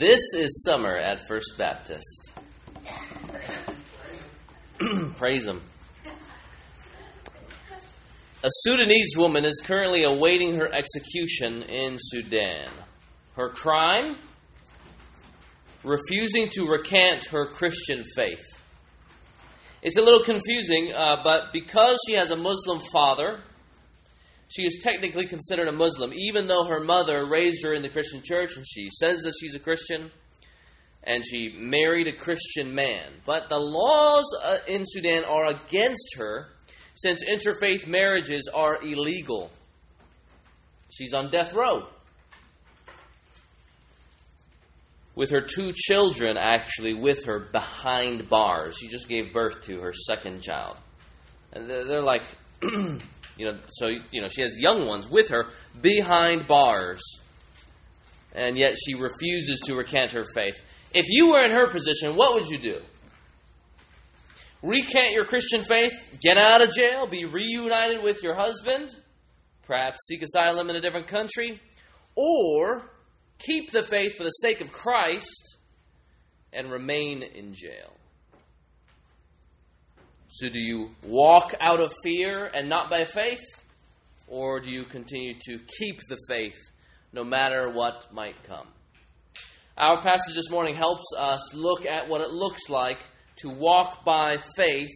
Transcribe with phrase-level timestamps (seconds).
[0.00, 2.32] This is summer at First Baptist.
[5.18, 5.60] Praise Him.
[8.42, 12.70] A Sudanese woman is currently awaiting her execution in Sudan.
[13.36, 14.16] Her crime?
[15.84, 18.46] Refusing to recant her Christian faith.
[19.82, 23.42] It's a little confusing, uh, but because she has a Muslim father,
[24.50, 28.20] she is technically considered a Muslim, even though her mother raised her in the Christian
[28.22, 30.10] church and she says that she's a Christian
[31.04, 33.12] and she married a Christian man.
[33.24, 36.48] But the laws uh, in Sudan are against her
[36.94, 39.50] since interfaith marriages are illegal.
[40.92, 41.86] She's on death row.
[45.14, 48.76] With her two children actually with her behind bars.
[48.78, 50.76] She just gave birth to her second child.
[51.52, 52.22] And they're, they're like,
[53.40, 55.46] you know, so, you know, she has young ones with her
[55.80, 57.00] behind bars.
[58.34, 60.56] And yet she refuses to recant her faith.
[60.92, 62.80] If you were in her position, what would you do?
[64.62, 68.94] Recant your Christian faith, get out of jail, be reunited with your husband,
[69.62, 71.58] perhaps seek asylum in a different country,
[72.14, 72.90] or
[73.38, 75.56] keep the faith for the sake of Christ
[76.52, 77.96] and remain in jail.
[80.32, 83.42] So, do you walk out of fear and not by faith?
[84.28, 86.56] Or do you continue to keep the faith
[87.12, 88.68] no matter what might come?
[89.76, 93.00] Our passage this morning helps us look at what it looks like
[93.38, 94.94] to walk by faith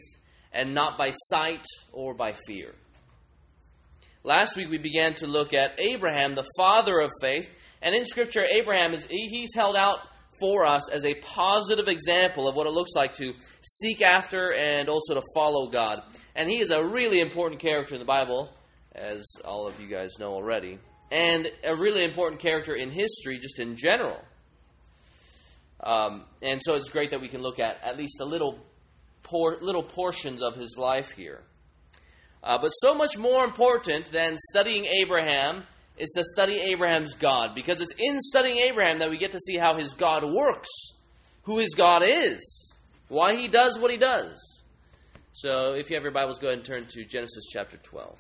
[0.53, 2.73] and not by sight or by fear.
[4.23, 7.49] Last week we began to look at Abraham, the father of faith,
[7.83, 9.99] and in Scripture, Abraham is he's held out
[10.39, 14.89] for us as a positive example of what it looks like to seek after and
[14.89, 16.01] also to follow God.
[16.35, 18.51] And he is a really important character in the Bible,
[18.95, 20.79] as all of you guys know already,
[21.11, 24.21] and a really important character in history, just in general.
[25.83, 28.59] Um, and so it's great that we can look at at least a little,
[29.23, 31.43] por- little portions of his life here.
[32.43, 35.65] Uh, but so much more important than studying Abraham
[35.97, 39.57] is to study Abraham's God, because it's in studying Abraham that we get to see
[39.57, 40.71] how his God works,
[41.43, 42.75] who his God is,
[43.09, 44.63] why he does what he does.
[45.33, 48.19] So if you have your Bibles, go ahead and turn to Genesis chapter 12.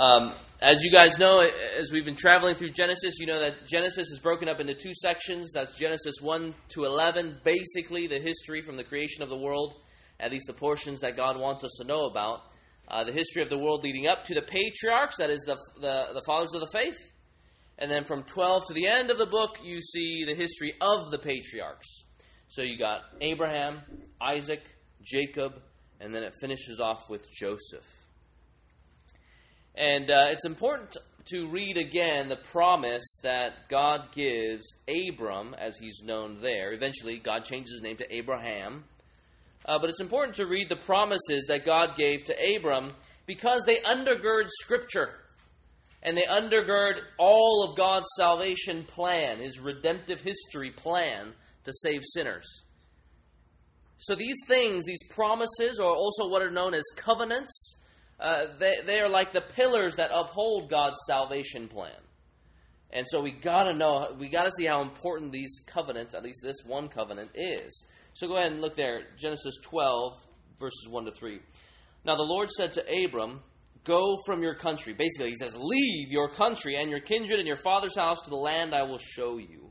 [0.00, 4.10] Um, as you guys know, as we've been traveling through Genesis, you know that Genesis
[4.10, 5.50] is broken up into two sections.
[5.52, 9.74] That's Genesis 1 to 11, basically the history from the creation of the world,
[10.20, 12.42] at least the portions that God wants us to know about.
[12.90, 16.14] Uh, the history of the world leading up to the patriarchs, that is, the, the,
[16.14, 16.98] the fathers of the faith.
[17.78, 21.10] And then from 12 to the end of the book, you see the history of
[21.10, 22.04] the patriarchs.
[22.48, 23.82] So you got Abraham,
[24.20, 24.62] Isaac,
[25.02, 25.52] Jacob,
[26.00, 27.84] and then it finishes off with Joseph.
[29.74, 30.96] And uh, it's important
[31.26, 36.72] to read again the promise that God gives Abram, as he's known there.
[36.72, 38.84] Eventually, God changes his name to Abraham.
[39.68, 42.90] Uh, but it's important to read the promises that God gave to Abram
[43.26, 45.10] because they undergird Scripture
[46.02, 51.34] and they undergird all of God's salvation plan, his redemptive history plan
[51.64, 52.64] to save sinners.
[53.98, 57.76] So these things, these promises, are also what are known as covenants
[58.20, 61.92] uh, they, they are like the pillars that uphold God's salvation plan.
[62.90, 66.24] And so we got to know, we got to see how important these covenants, at
[66.24, 67.84] least this one covenant, is.
[68.18, 70.12] So go ahead and look there, Genesis 12,
[70.58, 71.38] verses 1 to 3.
[72.04, 73.38] Now the Lord said to Abram,
[73.84, 74.92] Go from your country.
[74.92, 78.34] Basically, he says, Leave your country and your kindred and your father's house to the
[78.34, 79.70] land I will show you.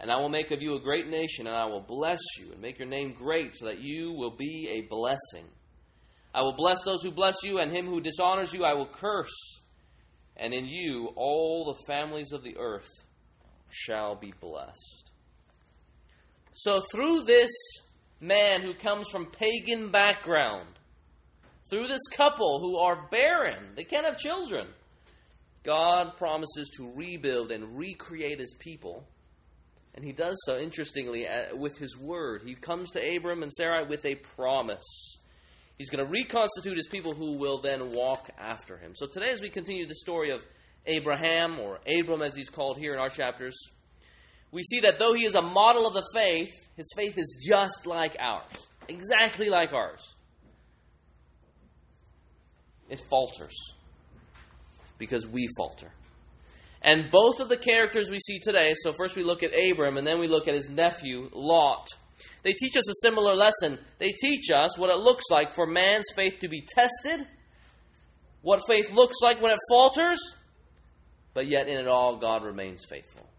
[0.00, 2.60] And I will make of you a great nation, and I will bless you and
[2.62, 5.44] make your name great, so that you will be a blessing.
[6.34, 9.60] I will bless those who bless you, and him who dishonors you I will curse.
[10.38, 12.88] And in you all the families of the earth
[13.68, 15.11] shall be blessed.
[16.52, 17.50] So, through this
[18.20, 20.68] man who comes from pagan background,
[21.70, 24.68] through this couple who are barren, they can't have children,
[25.62, 29.04] God promises to rebuild and recreate his people.
[29.94, 32.42] And he does so, interestingly, uh, with his word.
[32.44, 35.18] He comes to Abram and Sarai with a promise.
[35.78, 38.92] He's going to reconstitute his people who will then walk after him.
[38.94, 40.46] So today, as we continue the story of
[40.86, 43.56] Abraham, or Abram as he's called here in our chapters,
[44.52, 47.86] we see that though he is a model of the faith, his faith is just
[47.86, 48.52] like ours,
[48.88, 50.14] exactly like ours.
[52.88, 53.56] It falters
[54.98, 55.90] because we falter.
[56.82, 60.06] And both of the characters we see today, so first we look at Abram and
[60.06, 61.86] then we look at his nephew, Lot.
[62.42, 63.78] They teach us a similar lesson.
[63.98, 67.26] They teach us what it looks like for man's faith to be tested,
[68.42, 70.18] what faith looks like when it falters,
[71.34, 73.31] but yet in it all, God remains faithful.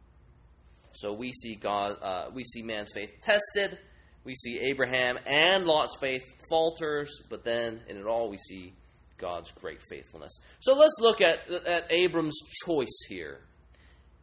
[0.94, 3.78] So we see God, uh, we see man's faith tested.
[4.24, 8.74] We see Abraham and Lot's faith falters, but then in it all we see
[9.18, 10.32] God's great faithfulness.
[10.60, 13.40] So let's look at, at Abram's choice here.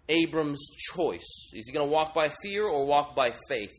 [0.08, 0.64] Abram's
[0.94, 1.50] choice.
[1.52, 3.74] Is he going to walk by fear or walk by faith?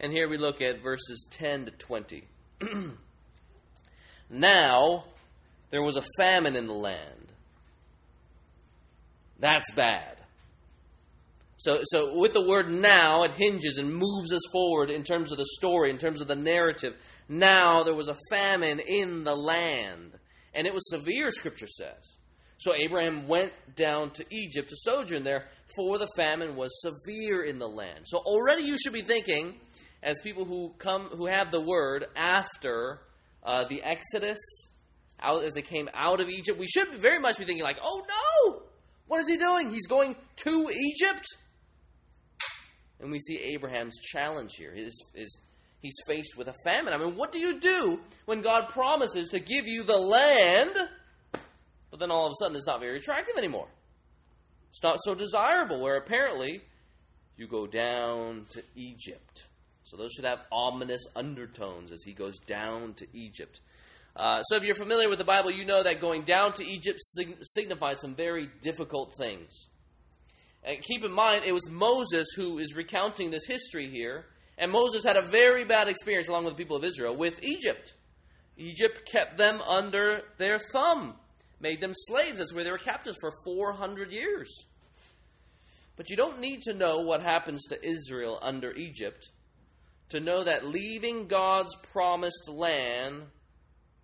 [0.00, 2.24] And here we look at verses 10 to 20.
[4.30, 5.04] now
[5.70, 7.32] there was a famine in the land.
[9.38, 10.13] That's bad.
[11.56, 15.38] So, so with the word now, it hinges and moves us forward in terms of
[15.38, 16.94] the story, in terms of the narrative.
[17.28, 20.18] Now there was a famine in the land.
[20.52, 22.16] And it was severe, Scripture says.
[22.58, 25.46] So Abraham went down to Egypt to sojourn there,
[25.76, 28.00] for the famine was severe in the land.
[28.04, 29.54] So already you should be thinking,
[30.02, 33.00] as people who come who have the word after
[33.42, 34.38] uh, the Exodus,
[35.20, 38.02] out, as they came out of Egypt, we should very much be thinking like, oh
[38.08, 38.62] no,
[39.06, 39.70] what is he doing?
[39.70, 41.26] He's going to Egypt.
[43.00, 44.72] And we see Abraham's challenge here.
[44.74, 45.38] His, his,
[45.80, 46.94] he's faced with a famine.
[46.94, 50.72] I mean, what do you do when God promises to give you the land,
[51.90, 53.68] but then all of a sudden it's not very attractive anymore?
[54.68, 56.62] It's not so desirable, where apparently
[57.36, 59.44] you go down to Egypt.
[59.84, 63.60] So those should have ominous undertones as he goes down to Egypt.
[64.16, 66.98] Uh, so if you're familiar with the Bible, you know that going down to Egypt
[67.00, 69.66] sig- signifies some very difficult things.
[70.64, 74.26] And keep in mind, it was Moses who is recounting this history here.
[74.56, 77.92] And Moses had a very bad experience, along with the people of Israel, with Egypt.
[78.56, 81.16] Egypt kept them under their thumb,
[81.60, 82.38] made them slaves.
[82.38, 84.64] That's where they were captives for 400 years.
[85.96, 89.28] But you don't need to know what happens to Israel under Egypt
[90.10, 93.22] to know that leaving God's promised land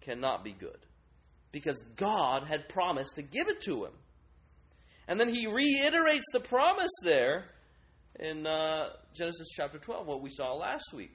[0.01, 0.79] cannot be good.
[1.53, 3.93] Because God had promised to give it to him.
[5.11, 7.47] And then he reiterates the promise there
[8.21, 11.11] in uh, Genesis chapter 12, what we saw last week.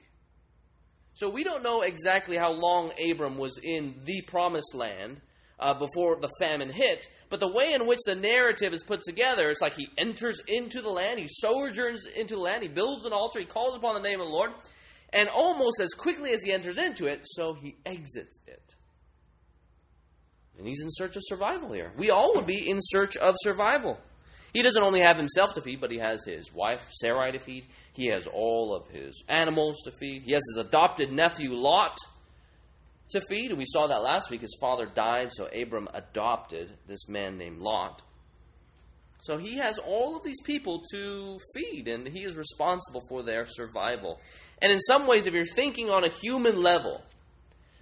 [1.14, 5.22] So we don't know exactly how long Abram was in the promised land
[5.58, 9.48] uh, before the famine hit, but the way in which the narrative is put together,
[9.48, 13.14] it's like he enters into the land, he sojourns into the land, he builds an
[13.14, 14.50] altar, he calls upon the name of the Lord,
[15.14, 18.74] and almost as quickly as he enters into it, so he exits it.
[20.58, 21.92] And he's in search of survival here.
[21.96, 24.00] We all would be in search of survival.
[24.52, 27.66] He doesn't only have himself to feed, but he has his wife, Sarai, to feed.
[27.92, 30.22] He has all of his animals to feed.
[30.22, 31.98] He has his adopted nephew, Lot,
[33.10, 33.50] to feed.
[33.50, 34.40] And we saw that last week.
[34.40, 38.00] His father died, so Abram adopted this man named Lot.
[39.20, 43.44] So he has all of these people to feed, and he is responsible for their
[43.44, 44.20] survival.
[44.62, 47.02] And in some ways, if you're thinking on a human level,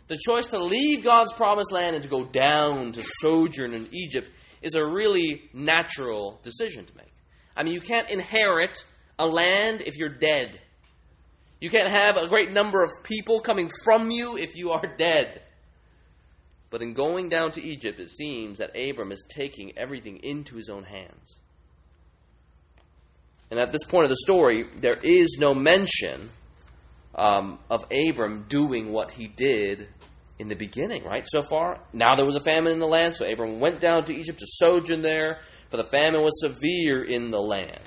[0.06, 4.30] the choice to leave God's promised land and to go down to sojourn in Egypt
[4.62, 7.12] is a really natural decision to make.
[7.56, 8.84] I mean, you can't inherit
[9.18, 10.60] a land if you're dead.
[11.60, 15.42] You can't have a great number of people coming from you if you are dead.
[16.70, 20.68] But in going down to Egypt, it seems that Abram is taking everything into his
[20.68, 21.38] own hands.
[23.50, 26.30] And at this point of the story, there is no mention
[27.14, 29.88] um, of Abram doing what he did
[30.38, 31.24] in the beginning, right?
[31.28, 34.14] So far, now there was a famine in the land, so Abram went down to
[34.14, 35.38] Egypt to sojourn there,
[35.70, 37.80] for the famine was severe in the land.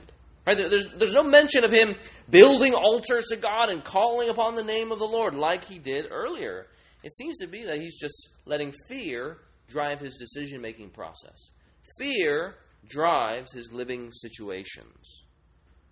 [0.45, 0.57] Right?
[0.57, 1.95] There's, there's no mention of him
[2.29, 6.07] building altars to God and calling upon the name of the Lord like he did
[6.09, 6.67] earlier.
[7.03, 11.51] It seems to be that he's just letting fear drive his decision making process.
[11.99, 12.55] Fear
[12.87, 15.23] drives his living situations.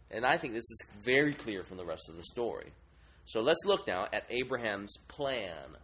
[0.10, 2.72] And I think this is very clear from the rest of the story.
[3.26, 5.78] So let's look now at Abraham's plan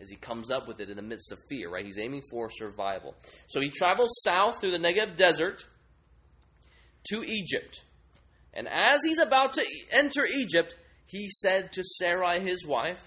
[0.00, 1.84] as he comes up with it in the midst of fear, right?
[1.84, 3.14] He's aiming for survival.
[3.46, 5.66] So he travels south through the Negev desert
[7.10, 7.82] to Egypt.
[8.52, 10.76] And as he's about to enter Egypt,
[11.06, 13.00] he said to Sarai, his wife,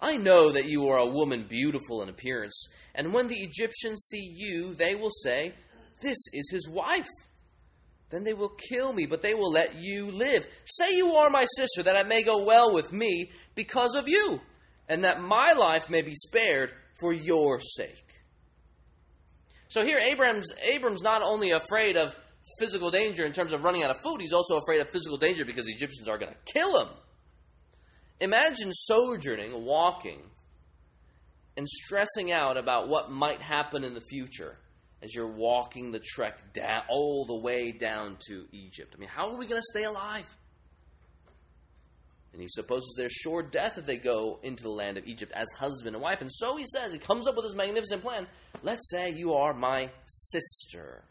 [0.00, 4.32] I know that you are a woman beautiful in appearance, and when the Egyptians see
[4.34, 5.54] you, they will say,
[6.00, 7.08] This is his wife.
[8.10, 10.46] Then they will kill me, but they will let you live.
[10.64, 14.40] Say you are my sister, that it may go well with me because of you,
[14.88, 18.04] and that my life may be spared for your sake.
[19.68, 22.16] So here, Abraham's, Abram's not only afraid of
[22.58, 25.44] physical danger in terms of running out of food, he's also afraid of physical danger
[25.44, 26.88] because the Egyptians are going to kill him.
[28.20, 30.22] Imagine sojourning, walking,
[31.58, 34.56] and stressing out about what might happen in the future
[35.02, 38.94] as you're walking the trek down, all the way down to Egypt.
[38.96, 40.26] I mean, how are we going to stay alive?
[42.32, 45.50] And he supposes there's sure death if they go into the land of Egypt as
[45.52, 46.20] husband and wife.
[46.20, 48.26] And so he says, he comes up with this magnificent plan.
[48.62, 51.02] Let's say you are my sister.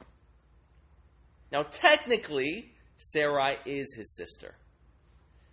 [1.52, 4.54] Now, technically, Sarai is his sister.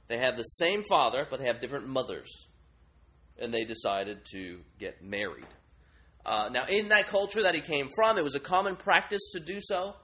[0.09, 2.31] They have the same father, but they have different mothers.
[3.39, 5.47] And they decided to get married.
[6.25, 9.41] Uh, now, in that culture that he came from, it was a common practice to
[9.41, 9.95] do so.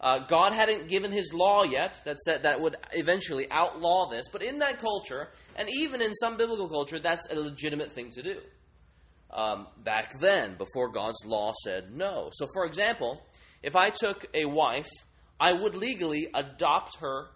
[0.00, 4.42] Uh, God hadn't given his law yet that said that would eventually outlaw this, but
[4.42, 8.40] in that culture, and even in some biblical culture, that's a legitimate thing to do.
[9.30, 12.30] Um, back then, before God's law said no.
[12.32, 13.22] So, for example,
[13.62, 14.88] if I took a wife,
[15.40, 17.28] I would legally adopt her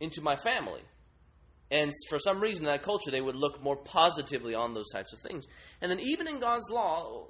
[0.00, 0.82] into my family.
[1.70, 5.12] And for some reason, in that culture, they would look more positively on those types
[5.12, 5.46] of things.
[5.80, 7.26] And then, even in God's law,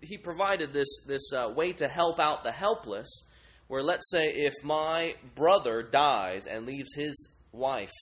[0.00, 3.08] He provided this, this uh, way to help out the helpless,
[3.68, 7.92] where let's say if my brother dies and leaves his wife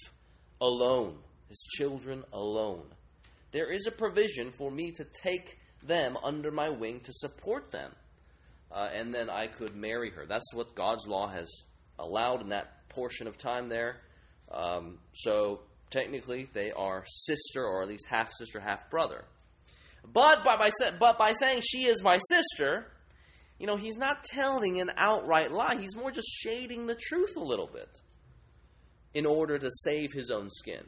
[0.61, 2.87] alone, his children alone,
[3.53, 7.93] there is a provision for me to take them under my wing to support them.
[8.73, 10.27] Uh, and then I could marry her.
[10.27, 11.49] That's what God's law has
[11.99, 14.01] allowed in that portion of time there.
[14.51, 15.61] Um, so
[15.91, 19.25] technically, they are sister, or at least half sister, half brother.
[20.13, 20.69] But by, by,
[20.99, 22.87] but by saying she is my sister,
[23.59, 25.77] you know, he's not telling an outright lie.
[25.79, 28.01] He's more just shading the truth a little bit
[29.15, 30.85] in order to save his own skin.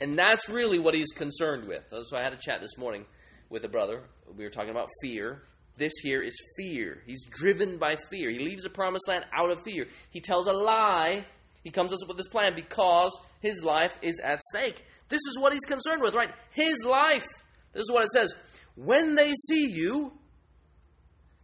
[0.00, 1.92] And that's really what he's concerned with.
[1.92, 3.04] Uh, so I had a chat this morning
[3.50, 4.04] with a brother.
[4.36, 5.42] We were talking about fear.
[5.76, 7.02] This here is fear.
[7.06, 8.30] He's driven by fear.
[8.30, 9.86] He leaves the promised land out of fear.
[10.10, 11.24] He tells a lie.
[11.64, 14.84] He comes up with this plan because his life is at stake.
[15.08, 16.30] This is what he's concerned with, right?
[16.50, 17.26] His life.
[17.72, 18.34] This is what it says.
[18.76, 20.12] When they see you,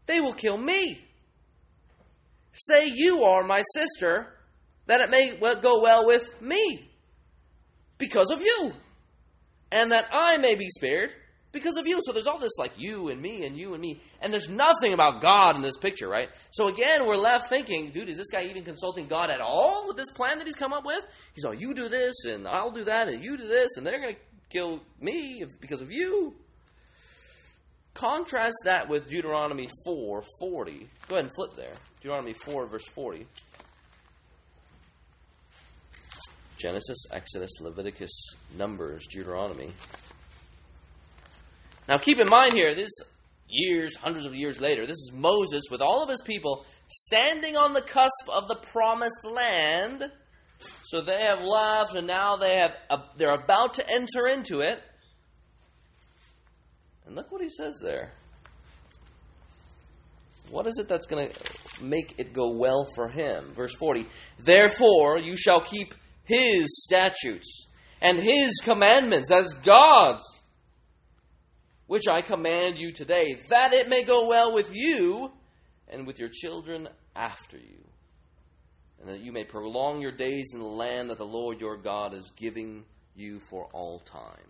[0.07, 1.01] they will kill me.
[2.53, 4.29] Say you are my sister,
[4.87, 6.91] that it may go well with me
[7.99, 8.73] because of you,
[9.73, 11.13] and that I may be spared
[11.51, 11.99] because of you.
[12.03, 14.93] So there's all this like you and me and you and me, and there's nothing
[14.93, 16.29] about God in this picture, right?
[16.51, 19.97] So again, we're left thinking, dude, is this guy even consulting God at all with
[19.97, 21.05] this plan that he's come up with?
[21.35, 24.01] He's all, you do this, and I'll do that, and you do this, and they're
[24.01, 24.21] going to
[24.55, 26.35] kill me if, because of you.
[27.95, 30.89] Contrast that with Deuteronomy 4 40.
[31.09, 31.73] Go ahead and flip there.
[32.01, 33.27] Deuteronomy 4, verse 40.
[36.57, 38.11] Genesis, Exodus, Leviticus,
[38.57, 39.73] Numbers, Deuteronomy.
[41.89, 42.91] Now keep in mind here, this
[43.49, 47.73] years, hundreds of years later, this is Moses with all of his people standing on
[47.73, 50.11] the cusp of the promised land.
[50.85, 54.81] So they have left, and now they have uh, they're about to enter into it.
[57.07, 58.13] And look what he says there.
[60.51, 63.53] What is it that's going to make it go well for him?
[63.55, 64.07] Verse 40
[64.39, 65.95] Therefore, you shall keep
[66.25, 67.67] his statutes
[68.01, 70.25] and his commandments, that's God's,
[71.87, 75.31] which I command you today, that it may go well with you
[75.89, 77.84] and with your children after you,
[79.05, 82.15] and that you may prolong your days in the land that the Lord your God
[82.15, 82.85] is giving
[83.15, 84.49] you for all time.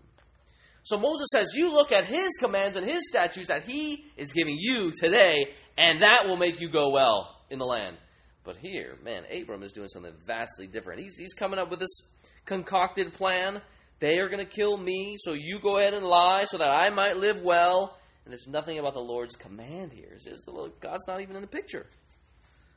[0.85, 4.57] So Moses says, You look at his commands and his statutes that he is giving
[4.57, 7.97] you today, and that will make you go well in the land.
[8.45, 11.01] But here, man, Abram is doing something vastly different.
[11.01, 12.03] He's, he's coming up with this
[12.45, 13.61] concocted plan.
[13.99, 16.91] They are going to kill me, so you go ahead and lie so that I
[16.91, 17.97] might live well.
[18.25, 20.17] And there's nothing about the Lord's command here.
[20.47, 21.87] Lord, God's not even in the picture.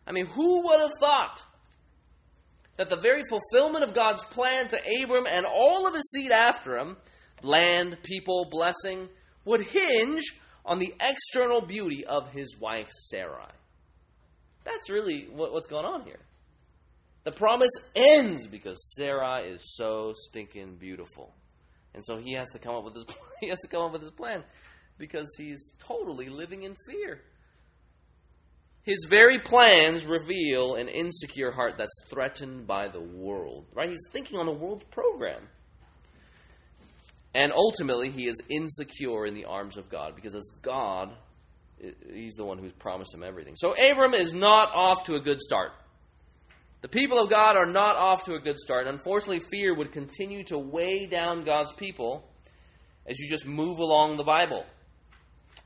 [0.07, 1.41] I mean, who would have thought
[2.77, 6.77] that the very fulfillment of God's plan to Abram and all of his seed after
[6.77, 6.98] him
[7.43, 9.10] land, people, blessing,
[9.46, 10.34] would hinge
[10.65, 13.51] on the external beauty of his wife Sarai.
[14.63, 16.19] That's really what, what's going on here.
[17.24, 21.34] The promise ends because Sarai is so stinking beautiful.
[21.93, 23.05] And so he has to come up with his
[23.41, 24.43] he has to come up with his plan
[24.98, 27.22] because he's totally living in fear.
[28.88, 33.65] His very plans reveal an insecure heart that's threatened by the world.
[33.74, 33.89] Right?
[33.89, 35.41] He's thinking on the world's program.
[37.36, 41.13] And ultimately, he is insecure in the arms of God because as God,
[42.13, 43.56] he's the one who's promised him everything.
[43.58, 45.74] So Abram is not off to a good start.
[46.79, 48.88] The people of God are not off to a good start.
[48.88, 52.32] Unfortunately, fear would continue to weigh down God's people
[53.06, 54.65] as you just move along the Bible.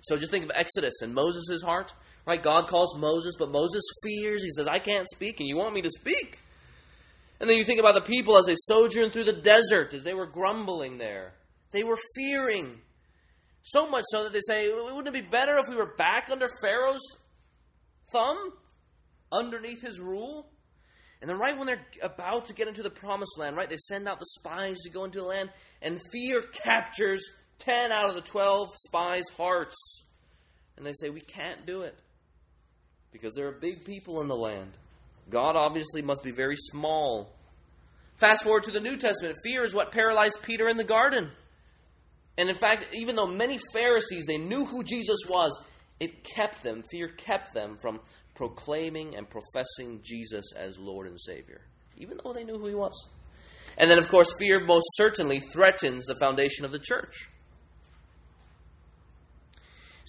[0.01, 1.93] So just think of Exodus and Moses' heart.
[2.25, 2.41] Right?
[2.41, 4.43] God calls Moses, but Moses fears.
[4.43, 6.39] He says, I can't speak, and you want me to speak.
[7.39, 10.13] And then you think about the people as they sojourned through the desert, as they
[10.13, 11.33] were grumbling there.
[11.71, 12.79] They were fearing.
[13.63, 16.47] So much so that they say, wouldn't it be better if we were back under
[16.61, 17.17] Pharaoh's
[18.11, 18.37] thumb?
[19.31, 20.47] Underneath his rule?
[21.21, 24.07] And then, right when they're about to get into the promised land, right, they send
[24.07, 25.51] out the spies to go into the land,
[25.81, 27.23] and fear captures
[27.59, 29.75] 10 out of the 12 spies' hearts.
[30.77, 31.95] And they say, We can't do it.
[33.11, 34.71] Because there are big people in the land,
[35.29, 37.33] God obviously must be very small.
[38.17, 41.31] Fast forward to the New Testament, fear is what paralyzed Peter in the garden.
[42.37, 45.59] And in fact, even though many Pharisees they knew who Jesus was,
[45.99, 47.99] it kept them, fear kept them from
[48.35, 51.61] proclaiming and professing Jesus as Lord and Savior,
[51.97, 53.07] even though they knew who he was.
[53.77, 57.29] And then, of course, fear most certainly threatens the foundation of the church.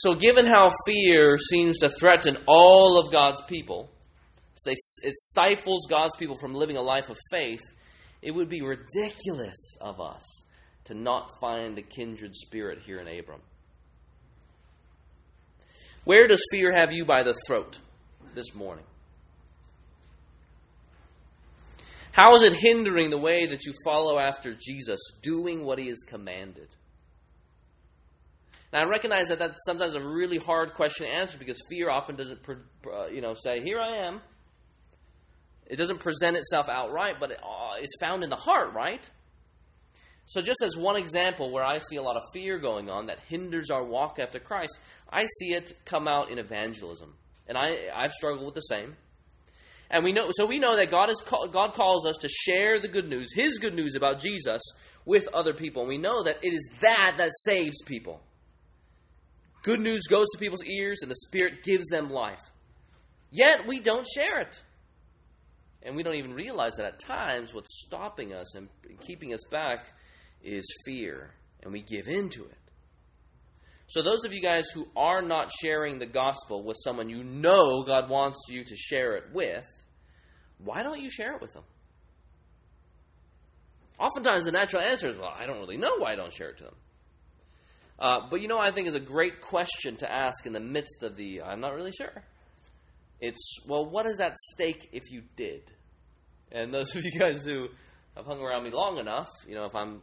[0.02, 3.88] So, given how fear seems to threaten all of God's people,
[4.66, 7.60] it stifles God's people from living a life of faith,
[8.20, 10.24] it would be ridiculous of us
[10.86, 13.42] to not find a kindred spirit here in Abram.
[16.02, 17.78] Where does fear have you by the throat
[18.34, 18.86] this morning?
[22.10, 26.02] How is it hindering the way that you follow after Jesus, doing what he has
[26.02, 26.74] commanded?
[28.72, 32.16] Now, I recognize that that's sometimes a really hard question to answer because fear often
[32.16, 34.20] doesn't, uh, you know, say, "Here I am."
[35.66, 39.08] It doesn't present itself outright, but uh, it's found in the heart, right?
[40.26, 43.18] So, just as one example where I see a lot of fear going on that
[43.28, 44.78] hinders our walk after Christ,
[45.10, 47.14] I see it come out in evangelism,
[47.46, 48.96] and I I've struggled with the same.
[49.90, 52.88] And we know, so we know that God is God calls us to share the
[52.88, 54.62] good news, His good news about Jesus,
[55.04, 55.82] with other people.
[55.82, 58.22] And we know that it is that that saves people.
[59.62, 62.40] Good news goes to people's ears, and the Spirit gives them life.
[63.30, 64.60] Yet we don't share it.
[65.84, 68.68] And we don't even realize that at times what's stopping us and
[69.00, 69.86] keeping us back
[70.42, 71.30] is fear,
[71.62, 72.58] and we give in to it.
[73.88, 77.82] So, those of you guys who are not sharing the gospel with someone you know
[77.82, 79.66] God wants you to share it with,
[80.58, 81.64] why don't you share it with them?
[83.98, 86.58] Oftentimes, the natural answer is, well, I don't really know why I don't share it
[86.58, 86.74] to them.
[88.02, 91.04] Uh, but you know, I think is a great question to ask in the midst
[91.04, 92.24] of the I'm not really sure.
[93.20, 95.70] It's, well, what is at stake if you did?
[96.50, 97.68] And those of you guys who
[98.16, 100.00] have hung around me long enough, you know, if I'm,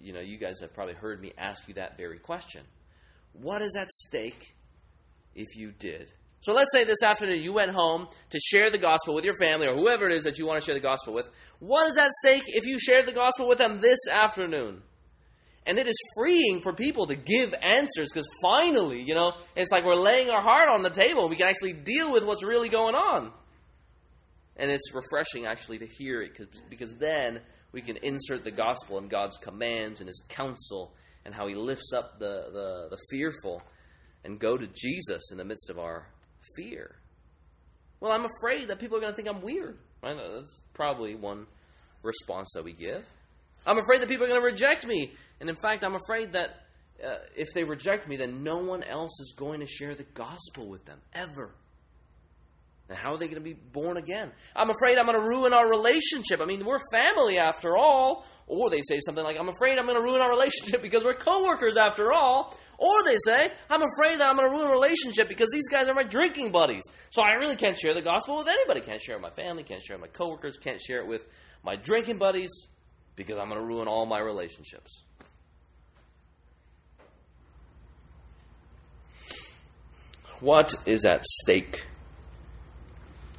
[0.00, 2.62] you know, you guys have probably heard me ask you that very question.
[3.34, 4.54] What is at stake
[5.34, 6.10] if you did?
[6.40, 9.66] So let's say this afternoon you went home to share the gospel with your family
[9.66, 11.28] or whoever it is that you want to share the gospel with.
[11.58, 14.80] What is at stake if you shared the gospel with them this afternoon?
[15.68, 19.84] And it is freeing for people to give answers because finally, you know, it's like
[19.84, 21.28] we're laying our heart on the table.
[21.28, 23.30] We can actually deal with what's really going on.
[24.56, 26.30] And it's refreshing actually to hear it
[26.70, 30.94] because then we can insert the gospel and God's commands and His counsel
[31.26, 33.60] and how He lifts up the, the, the fearful
[34.24, 36.08] and go to Jesus in the midst of our
[36.56, 36.96] fear.
[38.00, 39.76] Well, I'm afraid that people are going to think I'm weird.
[40.02, 40.16] Right?
[40.16, 41.46] That's probably one
[42.02, 43.04] response that we give.
[43.66, 46.50] I'm afraid that people are going to reject me and in fact, I'm afraid that
[47.04, 50.68] uh, if they reject me, then no one else is going to share the gospel
[50.68, 51.54] with them, ever.
[52.88, 54.32] And how are they going to be born again?
[54.56, 56.40] I'm afraid I'm going to ruin our relationship.
[56.40, 58.24] I mean, we're family after all.
[58.46, 61.14] Or they say something like, I'm afraid I'm going to ruin our relationship because we're
[61.14, 62.56] coworkers after all.
[62.78, 65.88] Or they say, I'm afraid that I'm going to ruin a relationship because these guys
[65.88, 66.82] are my drinking buddies.
[67.10, 68.80] So I really can't share the gospel with anybody.
[68.80, 71.06] Can't share it with my family, can't share it with my coworkers, can't share it
[71.06, 71.26] with
[71.62, 72.50] my drinking buddies
[73.16, 75.02] because I'm going to ruin all my relationships.
[80.40, 81.86] What is at stake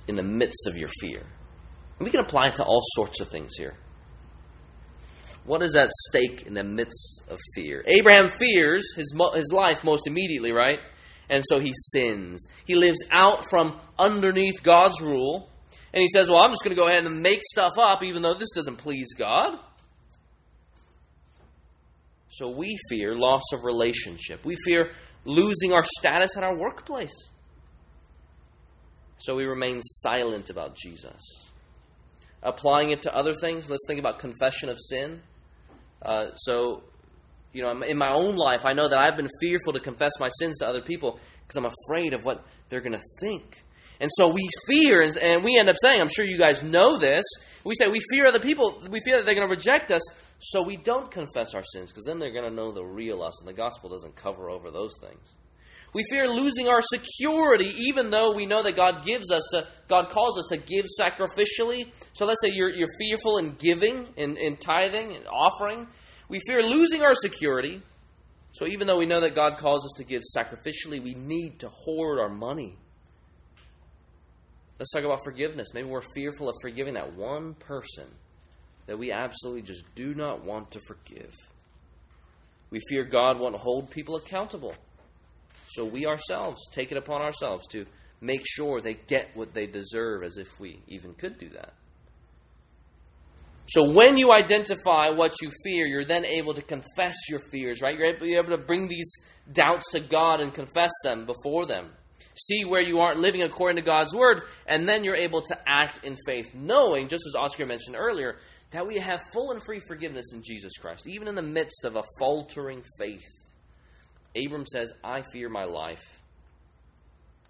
[0.07, 1.19] in the midst of your fear?
[1.99, 3.75] And we can apply it to all sorts of things here.
[5.45, 7.83] What is at stake in the midst of fear?
[7.87, 10.79] Abraham fears his, his life most immediately, right?
[11.29, 12.47] And so he sins.
[12.65, 15.49] He lives out from underneath God's rule.
[15.93, 18.21] And he says, Well, I'm just going to go ahead and make stuff up, even
[18.21, 19.57] though this doesn't please God.
[22.29, 24.45] So we fear loss of relationship.
[24.45, 24.91] We fear
[25.25, 27.29] losing our status at our workplace.
[29.19, 31.21] So we remain silent about Jesus.
[32.41, 35.21] Applying it to other things, let's think about confession of sin.
[36.01, 36.83] Uh, so,
[37.51, 40.29] you know, in my own life, I know that I've been fearful to confess my
[40.39, 43.63] sins to other people because I'm afraid of what they're going to think.
[43.99, 47.25] And so we fear, and we end up saying, I'm sure you guys know this.
[47.65, 50.01] We say we fear other people, we fear that they're going to reject us,
[50.39, 53.39] so we don't confess our sins because then they're going to know the real us,
[53.41, 55.35] and the gospel doesn't cover over those things.
[55.93, 60.09] We fear losing our security, even though we know that God gives us to, God
[60.09, 61.91] calls us to give sacrificially.
[62.13, 65.87] So let's say you're, you're fearful in giving, in, in tithing, in offering.
[66.27, 67.81] We fear losing our security.
[68.51, 71.69] So even though we know that God calls us to give sacrificially, we need to
[71.69, 72.77] hoard our money.
[74.77, 75.69] Let's talk about forgiveness.
[75.73, 78.07] Maybe we're fearful of forgiving that one person
[78.89, 81.31] that we absolutely just do not want to forgive.
[82.71, 84.73] We fear God won't hold people accountable.
[85.67, 87.85] So we ourselves take it upon ourselves to
[88.19, 91.73] make sure they get what they deserve as if we even could do that.
[93.67, 97.95] So when you identify what you fear, you're then able to confess your fears, right?
[97.95, 99.13] You're able, to bring these
[99.53, 101.91] doubts to God and confess them before them.
[102.33, 106.03] See where you aren't living according to God's word, and then you're able to act
[106.03, 108.39] in faith, knowing, just as Oscar mentioned earlier,
[108.71, 111.95] that we have full and free forgiveness in Jesus Christ, even in the midst of
[111.95, 113.27] a faltering faith.
[114.35, 116.19] Abram says, I fear my life.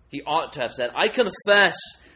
[0.10, 1.75] He ought to have said, I confess,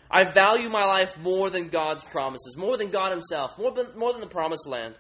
[0.10, 4.14] I value my life more than God's promises, more than God Himself, more than, more
[4.14, 4.96] than the promised land.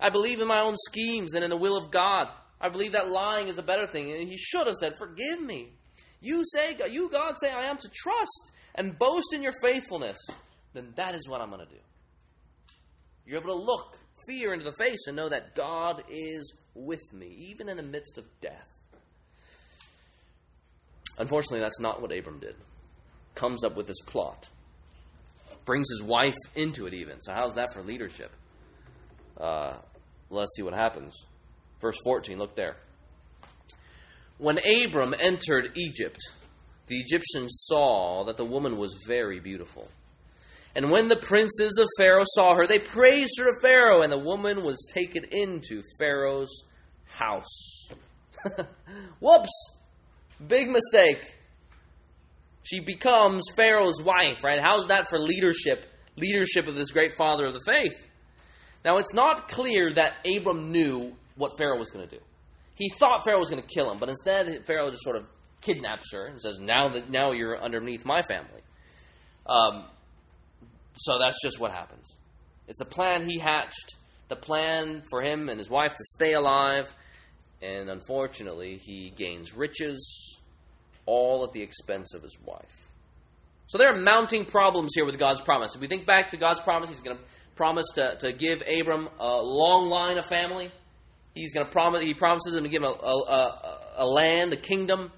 [0.00, 2.30] I believe in my own schemes than in the will of God.
[2.60, 4.10] I believe that lying is a better thing.
[4.10, 5.72] And he should have said, Forgive me.
[6.20, 10.16] You say, you, God, say, I am to trust and boast in your faithfulness.
[10.72, 11.80] Then that is what I'm going to do.
[13.26, 17.26] You're able to look fear into the face and know that God is with me,
[17.50, 18.70] even in the midst of death.
[21.18, 22.56] Unfortunately, that's not what Abram did.
[23.34, 24.48] Comes up with this plot,
[25.64, 27.20] brings his wife into it, even.
[27.20, 28.30] So, how's that for leadership?
[29.38, 29.78] Uh,
[30.30, 31.14] let's see what happens.
[31.80, 32.76] Verse 14, look there.
[34.38, 36.18] When Abram entered Egypt,
[36.86, 39.88] the Egyptians saw that the woman was very beautiful.
[40.76, 44.18] And when the princes of Pharaoh saw her, they praised her to Pharaoh, and the
[44.18, 46.64] woman was taken into Pharaoh's
[47.04, 47.88] house.
[49.20, 49.70] Whoops!
[50.44, 51.36] Big mistake.
[52.64, 54.60] She becomes Pharaoh's wife, right?
[54.60, 55.84] How's that for leadership?
[56.16, 57.94] Leadership of this great father of the faith.
[58.84, 62.22] Now, it's not clear that Abram knew what Pharaoh was going to do.
[62.74, 65.26] He thought Pharaoh was going to kill him, but instead Pharaoh just sort of
[65.60, 68.62] kidnaps her and says, "Now that now you're underneath my family."
[69.46, 69.86] Um,
[70.96, 72.14] so that's just what happens.
[72.68, 73.96] It's the plan he hatched,
[74.28, 76.92] the plan for him and his wife to stay alive,
[77.60, 80.38] and unfortunately, he gains riches,
[81.06, 82.84] all at the expense of his wife.
[83.66, 85.74] So there are mounting problems here with God's promise.
[85.74, 87.22] If we think back to God's promise, He's going to
[87.56, 90.70] promise to, give Abram a long line of family.
[91.34, 92.02] He's going to promise.
[92.02, 95.10] He promises him to give him a, a, a, land, a kingdom.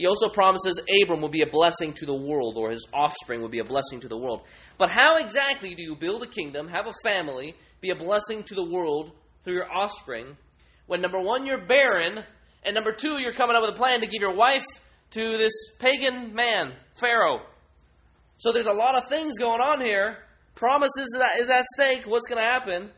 [0.00, 3.50] He also promises Abram will be a blessing to the world, or his offspring will
[3.50, 4.40] be a blessing to the world.
[4.78, 8.54] But how exactly do you build a kingdom, have a family, be a blessing to
[8.54, 9.12] the world
[9.44, 10.38] through your offspring,
[10.86, 12.24] when number one you're barren,
[12.64, 14.64] and number two you're coming up with a plan to give your wife
[15.10, 17.42] to this pagan man, Pharaoh?
[18.38, 20.16] So there's a lot of things going on here.
[20.54, 22.06] Promises is at stake.
[22.06, 22.90] What's going to happen?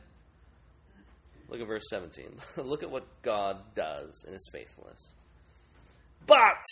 [1.49, 2.27] Look at verse 17.
[2.65, 5.11] Look at what God does in his faithfulness.
[6.29, 6.63] But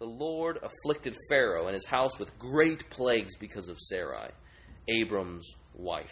[0.00, 4.30] the Lord afflicted Pharaoh and his house with great plagues because of Sarai,
[4.88, 6.10] Abram's wife.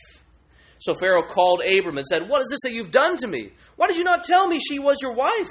[0.80, 3.50] So Pharaoh called Abram and said, What is this that you've done to me?
[3.74, 5.50] Why did you not tell me she was your wife?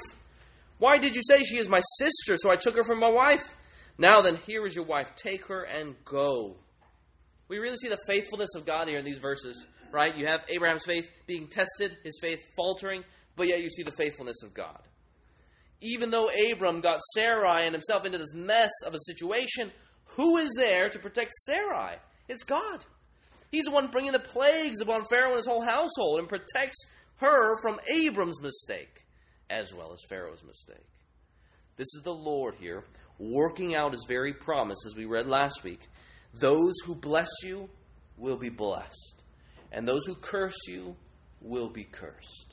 [0.78, 2.36] Why did you say she is my sister?
[2.36, 3.54] So I took her for my wife.
[3.98, 5.14] Now then, here is your wife.
[5.16, 6.56] Take her and go.
[7.48, 10.16] We really see the faithfulness of God here in these verses right?
[10.16, 13.02] You have Abraham's faith being tested, his faith faltering,
[13.36, 14.80] but yet you see the faithfulness of God.
[15.80, 19.70] Even though Abram got Sarai and himself into this mess of a situation,
[20.16, 21.96] who is there to protect Sarai?
[22.28, 22.84] It's God.
[23.50, 26.84] He's the one bringing the plagues upon Pharaoh and his whole household and protects
[27.16, 29.04] her from Abram's mistake
[29.48, 30.86] as well as Pharaoh's mistake.
[31.76, 32.84] This is the Lord here
[33.18, 35.80] working out his very promise, as we read last week.
[36.34, 37.68] Those who bless you
[38.16, 39.18] will be blessed
[39.72, 40.96] and those who curse you
[41.40, 42.47] will be cursed.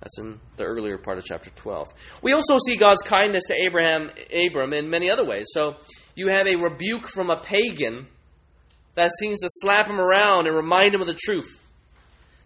[0.00, 1.88] That's in the earlier part of chapter 12.
[2.22, 5.46] We also see God's kindness to Abraham, Abram in many other ways.
[5.50, 5.76] So
[6.14, 8.06] you have a rebuke from a pagan
[8.94, 11.60] that seems to slap him around and remind him of the truth.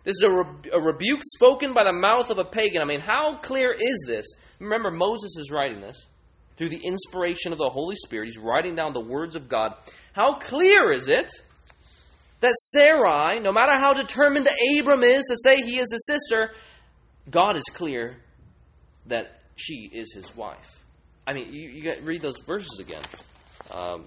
[0.05, 2.83] This is a, re- a rebuke spoken by the mouth of a pagan.
[2.83, 4.27] I mean, how clear is this?
[4.59, 6.07] Remember, Moses is writing this
[6.57, 8.27] through the inspiration of the Holy Spirit.
[8.27, 9.75] He's writing down the words of God.
[10.13, 11.31] How clear is it
[12.41, 16.51] that Sarai, no matter how determined Abram is to say he is his sister,
[17.31, 18.17] God is clear
[19.07, 20.83] that she is his wife.
[21.27, 23.03] I mean, you, you read those verses again.
[23.71, 24.07] Um,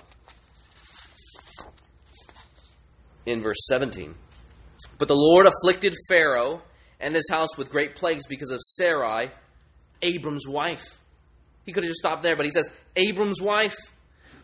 [3.25, 4.13] in verse 17.
[4.97, 6.61] But the Lord afflicted Pharaoh
[6.99, 9.31] and his house with great plagues because of Sarai,
[10.01, 10.85] Abram's wife.
[11.65, 13.75] He could have just stopped there, but he says, Abram's wife.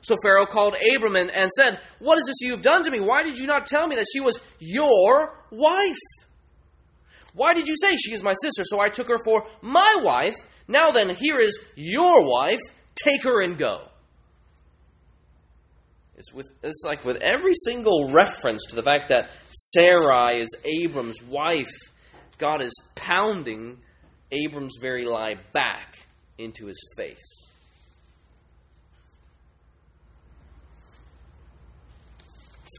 [0.02, 3.00] So Pharaoh called Abram and, and said, What is this you've done to me?
[3.00, 5.96] Why did you not tell me that she was your wife?
[7.34, 8.64] Why did you say she is my sister?
[8.66, 10.36] So I took her for my wife.
[10.68, 12.60] Now then, here is your wife.
[12.96, 13.82] Take her and go.
[16.18, 21.22] It's, with, it's like with every single reference to the fact that Sarai is Abram's
[21.24, 21.72] wife,
[22.38, 23.80] God is pounding
[24.32, 25.98] Abram's very lie back
[26.38, 27.50] into his face.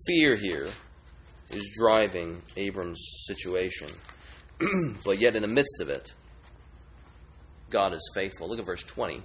[0.06, 0.68] Fear here
[1.50, 3.88] is driving Abram's situation.
[5.04, 6.12] but yet, in the midst of it,
[7.70, 8.48] God is faithful.
[8.48, 9.22] Look at verse 20.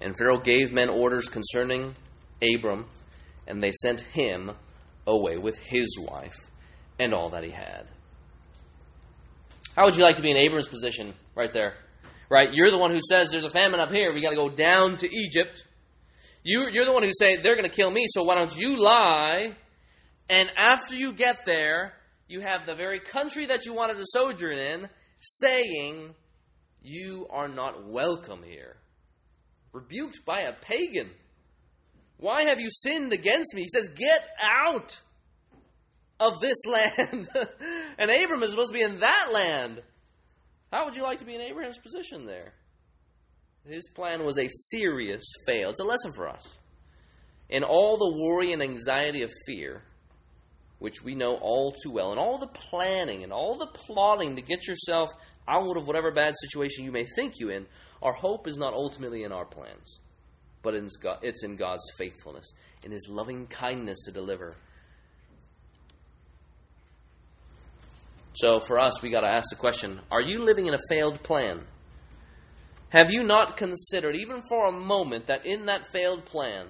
[0.00, 1.94] And Pharaoh gave men orders concerning
[2.42, 2.86] Abram,
[3.46, 4.52] and they sent him
[5.06, 6.36] away with his wife
[6.98, 7.88] and all that he had.
[9.74, 11.74] How would you like to be in Abram's position right there?
[12.30, 12.52] Right?
[12.52, 14.12] You're the one who says there's a famine up here.
[14.12, 15.64] We got to go down to Egypt.
[16.42, 18.76] You, you're the one who say they're going to kill me, so why don't you
[18.76, 19.54] lie?
[20.28, 21.94] And after you get there,
[22.28, 24.88] you have the very country that you wanted to sojourn in
[25.20, 26.14] saying,
[26.82, 28.76] You are not welcome here.
[29.72, 31.10] Rebuked by a pagan.
[32.18, 33.62] Why have you sinned against me?
[33.62, 35.00] He says, Get out
[36.20, 37.28] of this land.
[37.98, 39.80] and Abram is supposed to be in that land.
[40.72, 42.52] How would you like to be in Abraham's position there?
[43.66, 45.70] His plan was a serious fail.
[45.70, 46.46] It's a lesson for us.
[47.48, 49.82] In all the worry and anxiety of fear,
[50.78, 54.42] which we know all too well, and all the planning and all the plotting to
[54.42, 55.10] get yourself
[55.46, 57.66] out of whatever bad situation you may think you in,
[58.02, 59.98] our hope is not ultimately in our plans,
[60.62, 62.52] but it's in God's faithfulness,
[62.84, 64.54] in His loving kindness to deliver.
[68.34, 71.22] So for us, we got to ask the question Are you living in a failed
[71.22, 71.64] plan?
[72.90, 76.68] Have you not considered, even for a moment, that in that failed plan,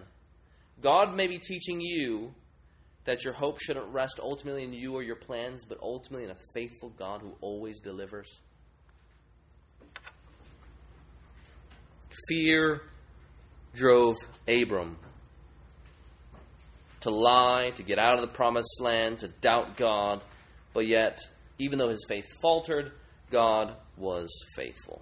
[0.80, 2.34] God may be teaching you
[3.08, 6.36] that your hope shouldn't rest ultimately in you or your plans, but ultimately in a
[6.52, 8.38] faithful God who always delivers?
[12.28, 12.82] Fear
[13.74, 14.16] drove
[14.46, 14.98] Abram
[17.00, 20.22] to lie, to get out of the promised land, to doubt God,
[20.74, 21.18] but yet,
[21.58, 22.92] even though his faith faltered,
[23.30, 25.00] God was faithful.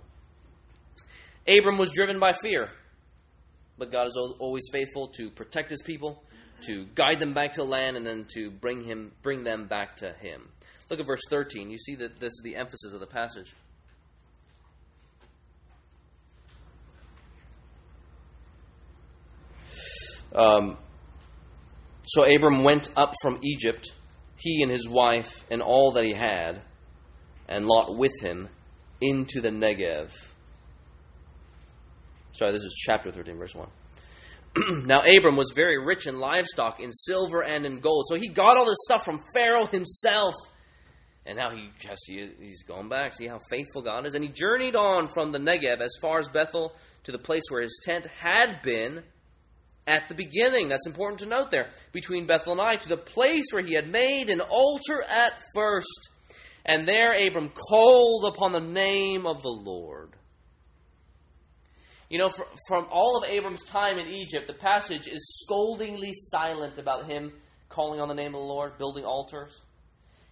[1.48, 2.70] Abram was driven by fear,
[3.76, 6.22] but God is always faithful to protect his people,
[6.62, 9.96] to guide them back to the land, and then to bring him bring them back
[9.96, 10.48] to him.
[10.90, 11.70] Look at verse 13.
[11.70, 13.54] You see that this is the emphasis of the passage.
[20.34, 20.76] Um,
[22.04, 23.90] so Abram went up from Egypt,
[24.36, 26.60] he and his wife and all that he had,
[27.48, 28.48] and Lot with him,
[29.00, 30.10] into the Negev
[32.36, 33.66] Sorry, this is chapter 13, verse 1.
[34.86, 38.06] now, Abram was very rich in livestock, in silver, and in gold.
[38.08, 40.34] So he got all this stuff from Pharaoh himself.
[41.26, 43.12] And now he just he's going back.
[43.12, 44.14] See how faithful God is.
[44.14, 47.62] And he journeyed on from the Negev as far as Bethel to the place where
[47.62, 49.02] his tent had been
[49.88, 50.68] at the beginning.
[50.68, 51.70] That's important to note there.
[51.92, 56.10] Between Bethel and Ai, to the place where he had made an altar at first.
[56.64, 60.14] And there Abram called upon the name of the Lord.
[62.08, 62.30] You know,
[62.68, 67.32] from all of Abram's time in Egypt, the passage is scoldingly silent about him
[67.68, 69.60] calling on the name of the Lord, building altars.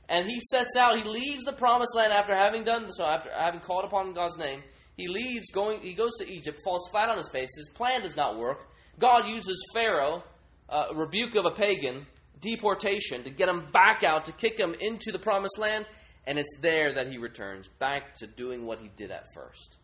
[0.08, 3.60] And he sets out, he leaves the promised land after having done so, after having
[3.60, 4.62] called upon God's name.
[4.96, 7.48] He leaves, going, he goes to Egypt, falls flat on his face.
[7.56, 8.68] His plan does not work.
[8.98, 10.22] God uses Pharaoh,
[10.68, 12.06] uh, rebuke of a pagan,
[12.40, 15.86] deportation, to get him back out, to kick him into the promised land.
[16.26, 19.76] And it's there that he returns back to doing what he did at first.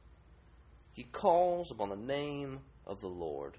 [1.01, 3.57] He calls upon the name of the Lord.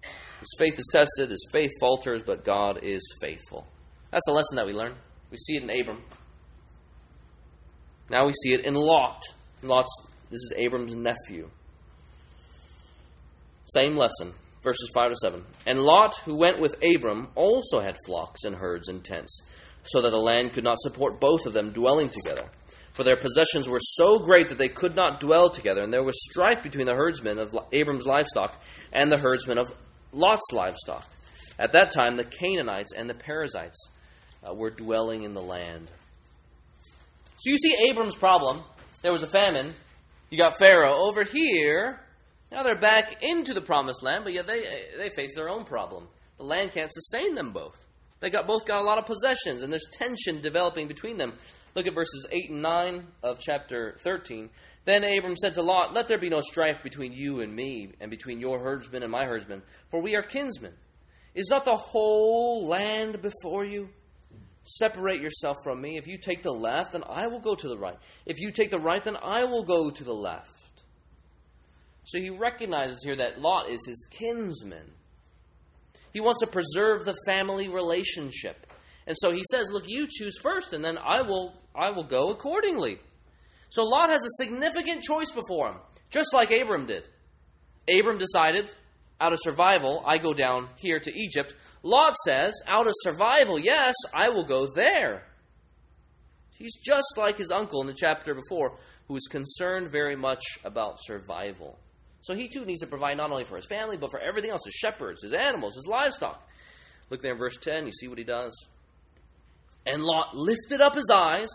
[0.00, 3.66] His faith is tested, his faith falters, but God is faithful.
[4.10, 4.94] That's the lesson that we learn.
[5.30, 6.02] We see it in Abram.
[8.08, 9.20] Now we see it in Lot.
[9.62, 9.90] Lot's
[10.30, 11.50] this is Abram's nephew.
[13.66, 14.32] Same lesson,
[14.62, 15.44] verses 5 to 7.
[15.66, 19.42] And Lot, who went with Abram, also had flocks and herds and tents,
[19.82, 22.48] so that the land could not support both of them dwelling together
[22.94, 26.14] for their possessions were so great that they could not dwell together, and there was
[26.30, 28.60] strife between the herdsmen of Abram's livestock
[28.92, 29.72] and the herdsmen of
[30.12, 31.04] Lot's livestock.
[31.58, 33.90] At that time, the Canaanites and the Perizzites
[34.48, 35.90] uh, were dwelling in the land.
[37.38, 38.62] So you see Abram's problem.
[39.02, 39.74] There was a famine.
[40.30, 42.00] You got Pharaoh over here.
[42.52, 44.62] Now they're back into the promised land, but yet they
[44.96, 46.06] they face their own problem.
[46.38, 47.76] The land can't sustain them both.
[48.20, 51.34] They got both got a lot of possessions, and there's tension developing between them.
[51.74, 54.48] Look at verses 8 and 9 of chapter 13.
[54.84, 58.10] Then Abram said to Lot, Let there be no strife between you and me, and
[58.10, 60.74] between your herdsmen and my herdsmen, for we are kinsmen.
[61.34, 63.88] Is not the whole land before you?
[64.62, 65.96] Separate yourself from me.
[65.96, 67.98] If you take the left, then I will go to the right.
[68.24, 70.48] If you take the right, then I will go to the left.
[72.04, 74.92] So he recognizes here that Lot is his kinsman.
[76.12, 78.66] He wants to preserve the family relationship.
[79.06, 82.30] And so he says, Look, you choose first, and then I will I will go
[82.30, 82.98] accordingly.
[83.70, 85.76] So Lot has a significant choice before him,
[86.10, 87.08] just like Abram did.
[87.88, 88.72] Abram decided,
[89.20, 91.54] out of survival, I go down here to Egypt.
[91.82, 95.24] Lot says, out of survival, yes, I will go there.
[96.56, 100.98] He's just like his uncle in the chapter before, who is concerned very much about
[101.00, 101.78] survival.
[102.20, 104.62] So he too needs to provide not only for his family, but for everything else
[104.64, 106.48] his shepherds, his animals, his livestock.
[107.10, 108.54] Look there in verse 10, you see what he does.
[109.86, 111.48] And Lot lifted up his eyes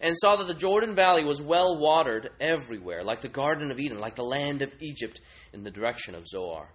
[0.00, 4.00] and saw that the Jordan Valley was well watered everywhere, like the Garden of Eden,
[4.00, 5.20] like the land of Egypt
[5.52, 6.68] in the direction of Zoar.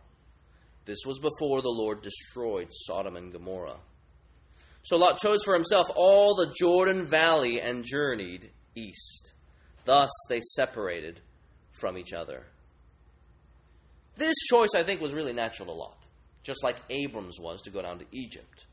[0.85, 3.79] This was before the Lord destroyed Sodom and Gomorrah.
[4.83, 9.33] So Lot chose for himself all the Jordan Valley and journeyed east.
[9.83, 11.19] Thus they separated
[11.73, 12.45] from each other.
[14.15, 16.05] This choice, I think, was really natural to Lot,
[16.41, 18.65] just like Abram's was to go down to Egypt.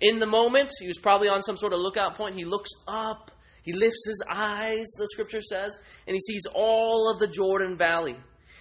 [0.00, 2.34] In the moment, he was probably on some sort of lookout point.
[2.34, 3.30] He looks up
[3.64, 8.14] he lifts his eyes, the scripture says, and he sees all of the Jordan Valley.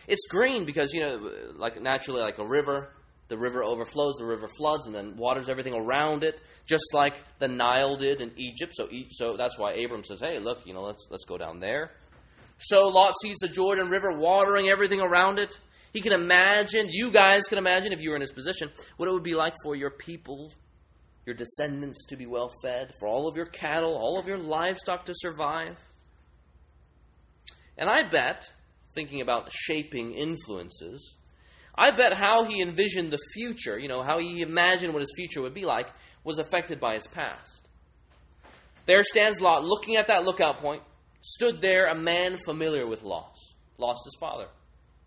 [0.07, 1.19] It's green because, you know,
[1.57, 2.93] like naturally, like a river,
[3.27, 7.49] the river overflows, the river floods, and then waters everything around it, just like the
[7.49, 8.73] Nile did in Egypt.
[8.75, 11.91] So, so that's why Abram says, "Hey, look, you know, let's let's go down there."
[12.57, 15.57] So Lot sees the Jordan River watering everything around it.
[15.91, 19.11] He can imagine, you guys can imagine, if you were in his position, what it
[19.11, 20.51] would be like for your people
[21.25, 25.05] your descendants to be well fed, for all of your cattle, all of your livestock
[25.05, 25.77] to survive.
[27.77, 28.51] And I bet,
[28.93, 31.15] thinking about shaping influences,
[31.75, 35.41] I bet how he envisioned the future, you know, how he imagined what his future
[35.41, 35.87] would be like,
[36.23, 37.67] was affected by his past.
[38.85, 40.83] There stands Lot, looking at that lookout point,
[41.21, 44.47] stood there a man familiar with loss, lost his father.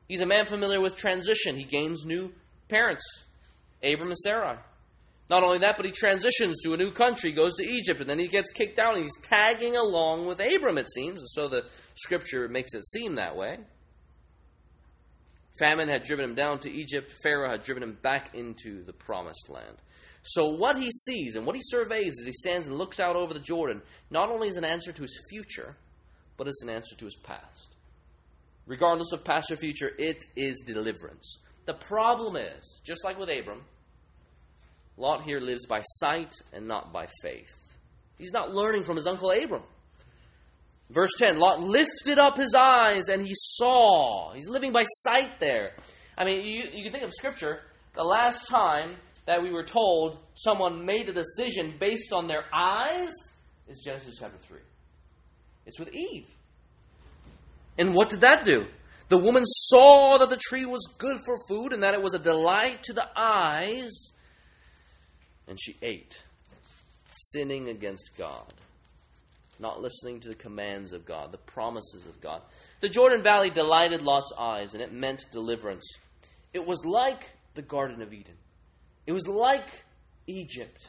[0.08, 1.56] He's a man familiar with transition.
[1.56, 2.32] He gains new
[2.68, 3.04] parents,
[3.82, 4.56] Abram and Sarai.
[5.28, 8.18] Not only that, but he transitions to a new country, goes to Egypt, and then
[8.18, 11.64] he gets kicked out, and he's tagging along with Abram, it seems, and so the
[11.94, 13.58] scripture makes it seem that way.
[15.58, 19.48] Famine had driven him down to Egypt, Pharaoh had driven him back into the promised
[19.48, 19.76] land.
[20.22, 23.32] So, what he sees and what he surveys as he stands and looks out over
[23.32, 25.76] the Jordan, not only is an answer to his future,
[26.36, 27.74] but it's an answer to his past.
[28.66, 31.38] Regardless of past or future, it is deliverance.
[31.64, 33.62] The problem is, just like with Abram,
[34.96, 37.52] Lot here lives by sight and not by faith.
[38.18, 39.62] He's not learning from his uncle Abram.
[40.90, 44.32] Verse 10 Lot lifted up his eyes and he saw.
[44.32, 45.72] He's living by sight there.
[46.16, 47.60] I mean, you, you can think of Scripture.
[47.94, 53.12] The last time that we were told someone made a decision based on their eyes
[53.68, 54.58] is Genesis chapter 3.
[55.66, 56.26] It's with Eve.
[57.78, 58.66] And what did that do?
[59.08, 62.18] The woman saw that the tree was good for food and that it was a
[62.18, 64.12] delight to the eyes
[65.48, 66.20] and she ate,
[67.10, 68.52] sinning against God,
[69.58, 72.42] not listening to the commands of God, the promises of God.
[72.80, 75.88] The Jordan Valley delighted Lot's eyes, and it meant deliverance.
[76.52, 78.36] It was like the Garden of Eden,
[79.06, 79.68] it was like
[80.26, 80.88] Egypt.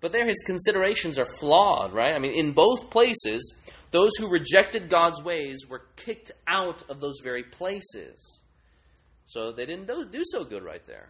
[0.00, 2.12] But there, his considerations are flawed, right?
[2.12, 3.54] I mean, in both places,
[3.90, 8.40] those who rejected God's ways were kicked out of those very places.
[9.24, 11.08] So they didn't do so good right there.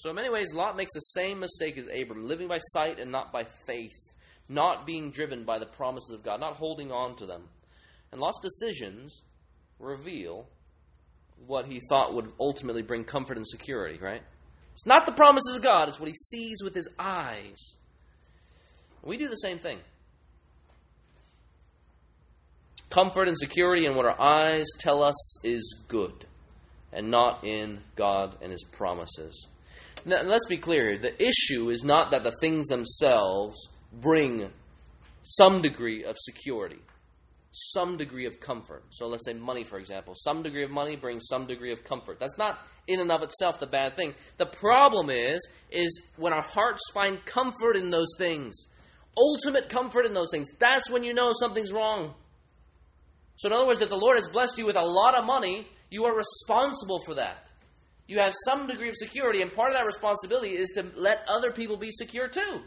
[0.00, 3.12] So, in many ways, Lot makes the same mistake as Abram, living by sight and
[3.12, 3.92] not by faith,
[4.48, 7.42] not being driven by the promises of God, not holding on to them.
[8.10, 9.20] And Lot's decisions
[9.78, 10.46] reveal
[11.46, 14.22] what he thought would ultimately bring comfort and security, right?
[14.72, 17.76] It's not the promises of God, it's what he sees with his eyes.
[19.02, 19.80] We do the same thing.
[22.88, 26.24] Comfort and security in what our eyes tell us is good,
[26.90, 29.46] and not in God and his promises.
[30.04, 34.50] Now, let's be clear the issue is not that the things themselves bring
[35.22, 36.80] some degree of security,
[37.52, 38.84] some degree of comfort.
[38.90, 40.14] So let's say money, for example.
[40.16, 42.18] Some degree of money brings some degree of comfort.
[42.18, 44.14] That's not in and of itself the bad thing.
[44.38, 48.56] The problem is, is when our hearts find comfort in those things,
[49.16, 52.14] ultimate comfort in those things, that's when you know something's wrong.
[53.36, 55.66] So in other words, if the Lord has blessed you with a lot of money,
[55.90, 57.49] you are responsible for that
[58.10, 61.52] you have some degree of security, and part of that responsibility is to let other
[61.52, 62.60] people be secure too.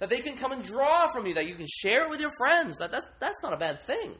[0.00, 2.32] That they can come and draw from you, that you can share it with your
[2.36, 2.78] friends.
[2.78, 4.14] That, that's, that's not a bad thing.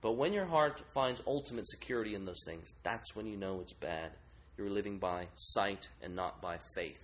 [0.00, 3.72] But when your heart finds ultimate security in those things, that's when you know it's
[3.72, 4.12] bad.
[4.56, 7.00] You're living by sight and not by faith.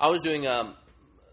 [0.00, 0.74] I was doing um,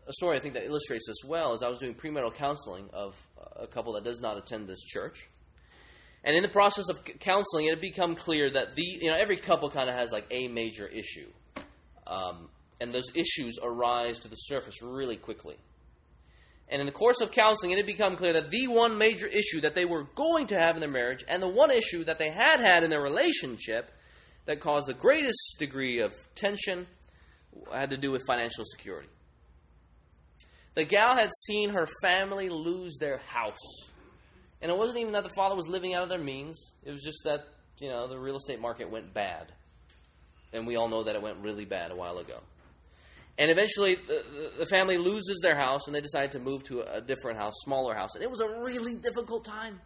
[0.07, 1.53] a story I think that illustrates this well.
[1.53, 3.15] As I was doing premarital counseling of
[3.55, 5.27] a couple that does not attend this church,
[6.23, 9.37] and in the process of counseling, it had become clear that the you know every
[9.37, 11.29] couple kind of has like a major issue,
[12.07, 12.49] um,
[12.79, 15.57] and those issues arise to the surface really quickly.
[16.69, 19.61] And in the course of counseling, it had become clear that the one major issue
[19.61, 22.31] that they were going to have in their marriage, and the one issue that they
[22.31, 23.91] had had in their relationship,
[24.45, 26.87] that caused the greatest degree of tension
[27.71, 29.09] had to do with financial security.
[30.75, 33.91] The gal had seen her family lose their house.
[34.63, 37.03] And it wasn't even that the father was living out of their means, it was
[37.03, 37.41] just that,
[37.79, 39.51] you know, the real estate market went bad.
[40.53, 42.39] And we all know that it went really bad a while ago.
[43.37, 47.01] And eventually, the, the family loses their house and they decide to move to a
[47.01, 48.15] different house, smaller house.
[48.15, 49.81] And it was a really difficult time.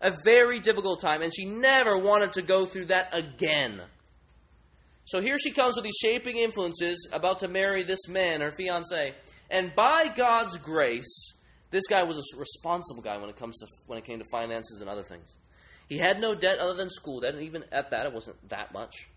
[0.00, 1.20] A very difficult time.
[1.20, 3.82] And she never wanted to go through that again.
[5.04, 9.14] So here she comes with these shaping influences, about to marry this man, her fiance.
[9.50, 11.34] And by God's grace,
[11.70, 14.80] this guy was a responsible guy when it comes to when it came to finances
[14.80, 15.36] and other things.
[15.88, 18.72] He had no debt other than school debt, and even at that, it wasn't that
[18.72, 19.08] much.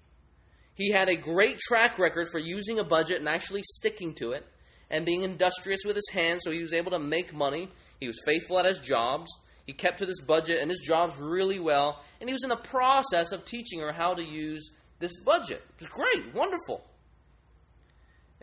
[0.76, 4.44] He had a great track record for using a budget and actually sticking to it,
[4.90, 7.70] and being industrious with his hands, so he was able to make money.
[8.00, 9.30] He was faithful at his jobs.
[9.66, 12.56] He kept to this budget and his jobs really well, and he was in the
[12.58, 15.62] process of teaching her how to use this budget.
[15.80, 16.84] It was great, wonderful.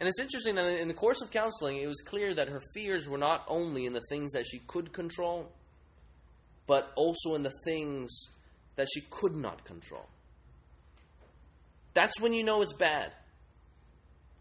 [0.01, 3.07] And it's interesting that in the course of counseling, it was clear that her fears
[3.07, 5.53] were not only in the things that she could control,
[6.67, 8.11] but also in the things
[8.77, 10.09] that she could not control.
[11.93, 13.15] That's when you know it's bad.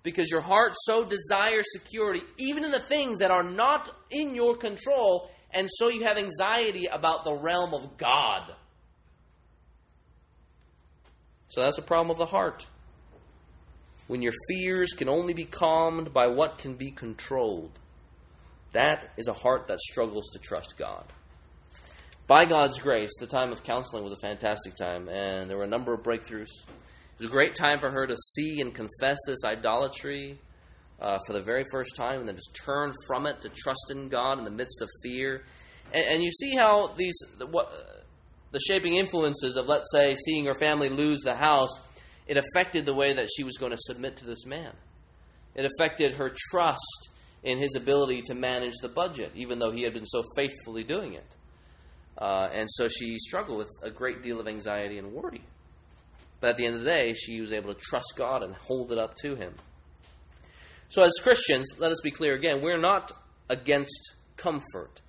[0.01, 4.55] Because your heart so desires security, even in the things that are not in your
[4.55, 8.53] control, and so you have anxiety about the realm of God.
[11.47, 12.65] So that's a problem of the heart.
[14.09, 17.77] When your fears can only be calmed by what can be controlled,
[18.71, 21.05] that is a heart that struggles to trust God.
[22.25, 25.69] By God's grace, the time of counseling was a fantastic time, and there were a
[25.69, 26.47] number of breakthroughs.
[26.49, 30.39] It was a great time for her to see and confess this idolatry
[30.99, 34.09] uh, for the very first time, and then just turn from it to trust in
[34.09, 35.43] God in the midst of fear.
[35.93, 37.15] And, and you see how these
[37.51, 37.71] what
[38.51, 41.79] the shaping influences of, let's say, seeing her family lose the house,
[42.29, 44.71] it affected the way that she was going to submit to this man.
[45.55, 47.09] It affected her trust
[47.41, 51.13] in his ability to manage the budget, even though he had been so faithfully doing
[51.13, 51.35] it.
[52.19, 55.41] Uh, and so she struggled with a great deal of anxiety and worry.
[56.39, 58.91] But at the end of the day, she was able to trust God and hold
[58.91, 59.55] it up to Him.
[60.87, 63.11] So, as Christians, let us be clear again we're not
[63.49, 65.01] against comfort,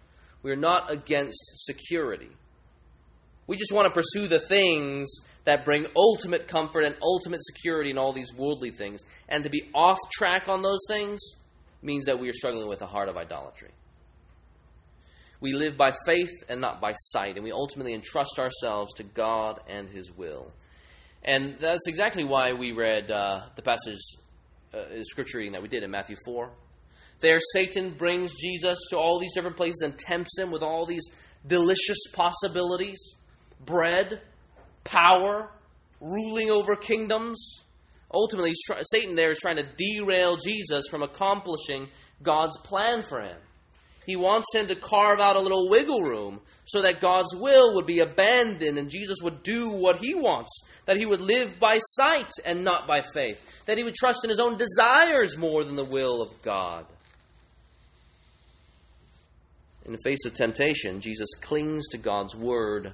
[0.42, 2.30] we're not against security.
[3.46, 5.10] We just want to pursue the things
[5.44, 9.02] that bring ultimate comfort and ultimate security in all these worldly things.
[9.28, 11.20] And to be off track on those things
[11.82, 13.70] means that we are struggling with a heart of idolatry.
[15.40, 19.60] We live by faith and not by sight, and we ultimately entrust ourselves to God
[19.66, 20.52] and His will.
[21.22, 23.98] And that's exactly why we read uh, the passage,
[24.74, 26.50] uh, scripture reading that we did in Matthew 4.
[27.20, 31.04] There, Satan brings Jesus to all these different places and tempts him with all these
[31.46, 32.98] delicious possibilities
[33.64, 34.22] bread,
[34.84, 35.50] power,
[36.00, 37.64] ruling over kingdoms.
[38.12, 38.52] Ultimately,
[38.82, 41.88] Satan there is trying to derail Jesus from accomplishing
[42.22, 43.36] God's plan for him.
[44.06, 47.86] He wants him to carve out a little wiggle room so that God's will would
[47.86, 50.62] be abandoned and Jesus would do what he wants.
[50.86, 53.38] That he would live by sight and not by faith.
[53.66, 56.86] That he would trust in his own desires more than the will of God.
[59.84, 62.92] In the face of temptation, Jesus clings to God's word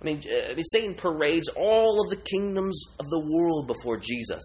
[0.00, 4.42] I mean, uh, Satan parades all of the kingdoms of the world before Jesus.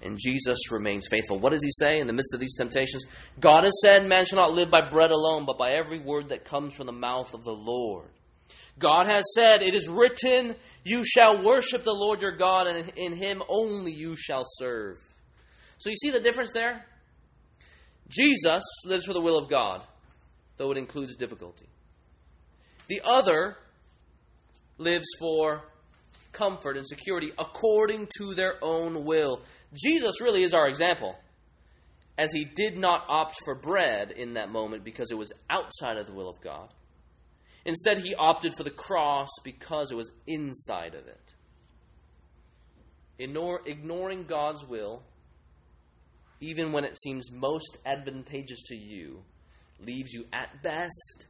[0.00, 1.40] And Jesus remains faithful.
[1.40, 3.04] What does he say in the midst of these temptations?
[3.40, 6.44] God has said, Man shall not live by bread alone, but by every word that
[6.44, 8.08] comes from the mouth of the Lord.
[8.78, 13.16] God has said, It is written, You shall worship the Lord your God, and in
[13.16, 14.98] him only you shall serve.
[15.78, 16.84] So you see the difference there?
[18.08, 19.82] Jesus lives for the will of God,
[20.56, 21.66] though it includes difficulty.
[22.86, 23.56] The other
[24.78, 25.62] lives for
[26.32, 29.42] comfort and security according to their own will.
[29.74, 31.16] Jesus really is our example,
[32.16, 36.06] as he did not opt for bread in that moment because it was outside of
[36.06, 36.72] the will of God.
[37.64, 41.34] Instead, he opted for the cross because it was inside of it.
[43.18, 45.02] Ignore, ignoring God's will,
[46.40, 49.22] even when it seems most advantageous to you,
[49.80, 51.26] leaves you at best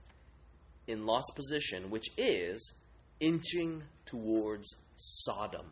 [0.86, 2.72] in Lot's position, which is
[3.20, 5.66] inching towards Sodom.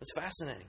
[0.00, 0.66] It's fascinating.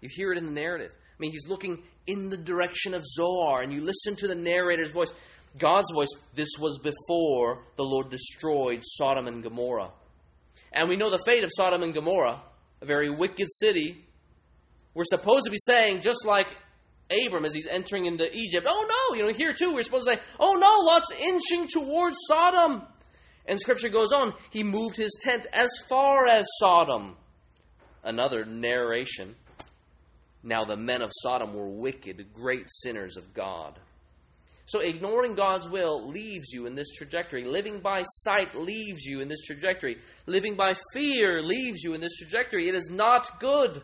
[0.00, 0.92] You hear it in the narrative.
[0.92, 4.90] I mean, he's looking in the direction of Zoar, and you listen to the narrator's
[4.90, 5.12] voice.
[5.58, 9.90] God's voice, this was before the Lord destroyed Sodom and Gomorrah.
[10.72, 12.40] And we know the fate of Sodom and Gomorrah,
[12.80, 14.04] a very wicked city.
[14.94, 16.46] We're supposed to be saying, just like
[17.10, 20.14] Abram as he's entering into Egypt, oh no, you know, here too, we're supposed to
[20.14, 22.82] say, oh no, Lot's inching towards Sodom.
[23.50, 27.16] And scripture goes on, he moved his tent as far as Sodom.
[28.04, 29.34] another narration.
[30.44, 33.76] Now the men of Sodom were wicked, great sinners of God.
[34.66, 37.44] So ignoring God's will leaves you in this trajectory.
[37.44, 39.98] Living by sight leaves you in this trajectory.
[40.26, 42.68] Living by fear leaves you in this trajectory.
[42.68, 43.82] It is not good.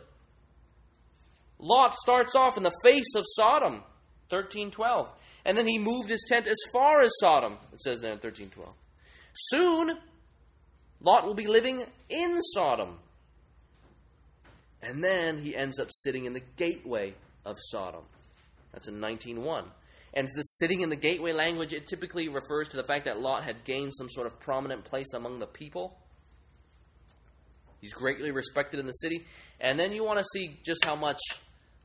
[1.58, 3.82] Lot starts off in the face of Sodom,
[4.30, 5.08] 1312.
[5.44, 8.72] And then he moved his tent as far as Sodom, it says there in 1312.
[9.36, 9.92] Soon,
[11.00, 12.98] Lot will be living in Sodom.
[14.82, 17.14] And then he ends up sitting in the gateway
[17.44, 18.02] of Sodom.
[18.72, 19.64] That's in 19.1.
[20.14, 23.44] And the sitting in the gateway language, it typically refers to the fact that Lot
[23.44, 25.98] had gained some sort of prominent place among the people.
[27.80, 29.26] He's greatly respected in the city.
[29.60, 31.20] And then you want to see just how much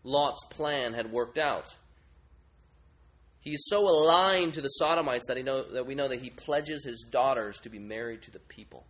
[0.03, 1.75] Lot's plan had worked out.
[3.41, 6.85] He's so aligned to the Sodomites that, he know, that we know that he pledges
[6.85, 8.85] his daughters to be married to the people.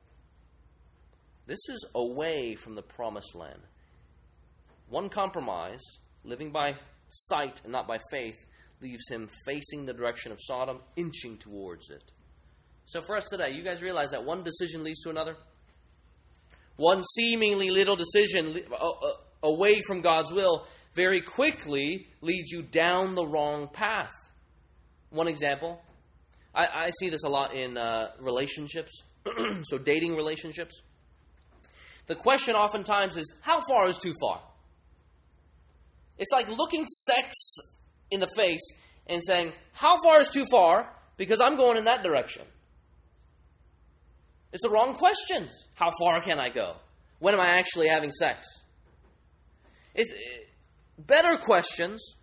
[1.47, 3.62] This is away from the promised land.
[4.89, 5.82] One compromise,
[6.26, 6.76] living by
[7.08, 8.38] sight and not by faith,
[8.82, 12.04] leaves him facing the direction of Sodom, inching towards it.
[12.86, 15.38] So, for us today, you guys realize that one decision leads to another?
[16.76, 19.12] One seemingly little decision uh, uh,
[19.43, 24.12] away from God's will very quickly leads you down the wrong path.
[25.12, 25.82] One example
[26.53, 28.91] I, I see this a lot in uh, relationships,
[29.64, 30.82] so dating relationships.
[32.07, 34.41] The question oftentimes is how far is too far?
[36.18, 37.34] It's like looking sex
[38.09, 38.62] in the face
[39.07, 40.93] and saying, How far is too far?
[41.18, 42.43] Because I'm going in that direction.
[44.51, 45.68] It's the wrong questions.
[45.76, 46.76] How far can I go?
[47.20, 48.45] When am I actually having sex?
[49.93, 50.49] It, it,
[50.97, 52.16] better questions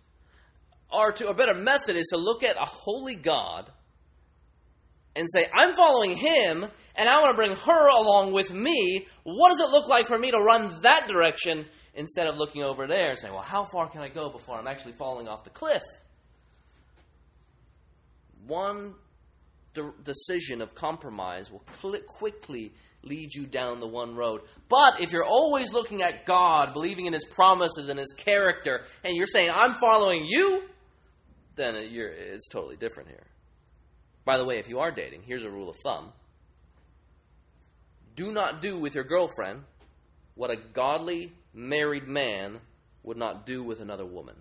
[0.91, 3.69] are to, a better method is to look at a holy God
[5.15, 6.65] and say, I'm following him,
[6.95, 9.07] and I want to bring her along with me.
[9.23, 12.87] What does it look like for me to run that direction instead of looking over
[12.87, 15.49] there and saying, well, how far can I go before I'm actually falling off the
[15.49, 15.83] cliff?
[18.47, 18.95] One
[19.73, 22.73] de- decision of compromise will cl- quickly
[23.03, 24.41] lead you down the one road.
[24.67, 29.15] But if you're always looking at God, believing in His promises and His character, and
[29.15, 30.63] you're saying, I'm following you,
[31.59, 33.27] then it's totally different here.
[34.25, 36.13] By the way, if you are dating, here's a rule of thumb
[38.15, 39.63] do not do with your girlfriend
[40.35, 42.59] what a godly married man
[43.03, 44.35] would not do with another woman.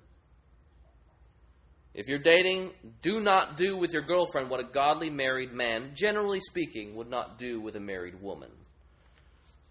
[1.94, 2.70] If you're dating,
[3.02, 7.38] do not do with your girlfriend what a godly married man, generally speaking, would not
[7.38, 8.50] do with a married woman.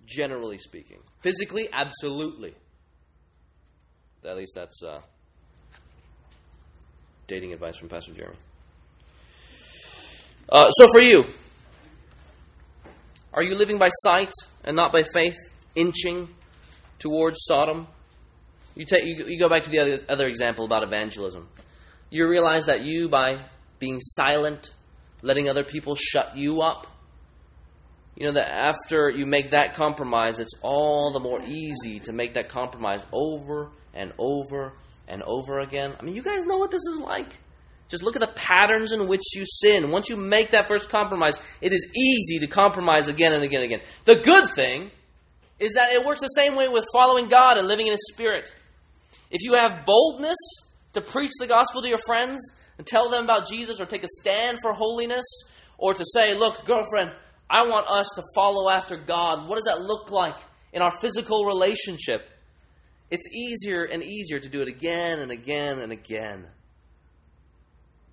[0.06, 1.00] Generally speaking.
[1.22, 2.56] Physically, absolutely.
[4.26, 5.00] At least that's uh,
[7.28, 8.38] dating advice from Pastor Jeremy.
[10.50, 11.26] Uh, so for you,
[13.34, 14.32] are you living by sight
[14.64, 15.38] and not by faith,
[15.76, 16.30] inching
[17.00, 17.88] towards Sodom?
[18.76, 21.50] You, take, you, you go back to the other, other example about evangelism.
[22.10, 23.40] You realize that you, by
[23.80, 24.74] being silent,
[25.22, 26.88] letting other people shut you up,
[28.16, 32.34] you know that after you make that compromise, it's all the more easy to make
[32.34, 34.74] that compromise over and over
[35.08, 35.96] and over again.
[36.00, 37.34] I mean, you guys know what this is like.
[37.90, 39.92] Just look at the patterns in which you sin.
[39.92, 43.74] Once you make that first compromise, it is easy to compromise again and again and
[43.74, 43.88] again.
[44.04, 44.92] The good thing
[45.60, 48.52] is that it works the same way with following God and living in His Spirit.
[49.32, 50.38] If you have boldness
[50.94, 52.42] to preach the gospel to your friends
[52.78, 55.26] and tell them about Jesus or take a stand for holiness
[55.78, 57.12] or to say, look, girlfriend,
[57.50, 59.48] I want us to follow after God.
[59.48, 60.36] What does that look like
[60.74, 62.30] in our physical relationship?
[63.10, 66.46] It's easier and easier to do it again and again and again.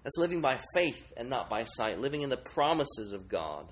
[0.03, 3.67] That's living by faith and not by sight, living in the promises of God.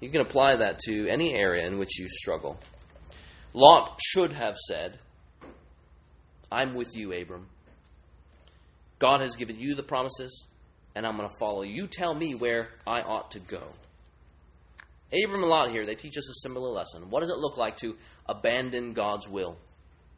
[0.00, 2.58] You can apply that to any area in which you struggle.
[3.52, 4.98] Lot should have said,
[6.50, 7.48] I'm with you, Abram.
[8.98, 10.46] God has given you the promises,
[10.94, 11.62] and I'm going to follow.
[11.62, 13.62] You tell me where I ought to go.
[15.12, 17.10] Abram and Lot here, they teach us a similar lesson.
[17.10, 17.96] What does it look like to
[18.26, 19.58] abandon God's will,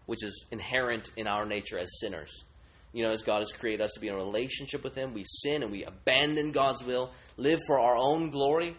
[0.06, 2.44] which is inherent in our nature as sinners?
[2.92, 5.24] You know, as God has created us to be in a relationship with Him, we
[5.24, 8.76] sin and we abandon God's will, live for our own glory,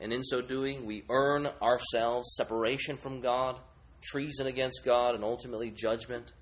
[0.00, 3.56] and in so doing, we earn ourselves separation from God,
[4.02, 6.32] treason against God, and ultimately judgment.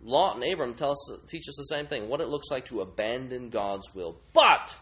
[0.00, 2.80] Lot and Abram tell us, teach us the same thing what it looks like to
[2.80, 4.16] abandon God's will.
[4.32, 4.74] But,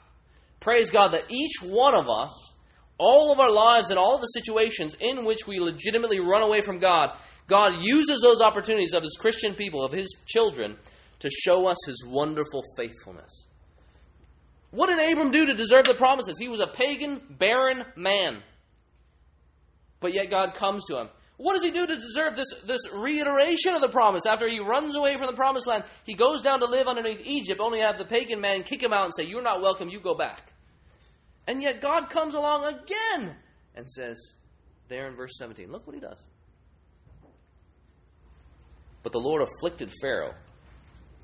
[0.61, 2.53] praise God that each one of us,
[3.01, 6.79] all of our lives and all the situations in which we legitimately run away from
[6.79, 7.11] God,
[7.49, 10.77] God uses those opportunities of His Christian people, of His children,
[11.21, 13.47] to show us His wonderful faithfulness.
[14.71, 16.37] What did Abram do to deserve the promises?
[16.39, 18.43] He was a pagan, barren man.
[19.99, 21.09] But yet God comes to him.
[21.39, 24.27] What does he do to deserve this, this reiteration of the promise?
[24.27, 27.61] After he runs away from the promised land, he goes down to live underneath Egypt,
[27.61, 30.15] only have the pagan man kick him out and say, You're not welcome, you go
[30.15, 30.53] back.
[31.51, 33.35] And yet God comes along again
[33.75, 34.35] and says,
[34.87, 36.25] there in verse 17, look what he does.
[39.03, 40.35] But the Lord afflicted Pharaoh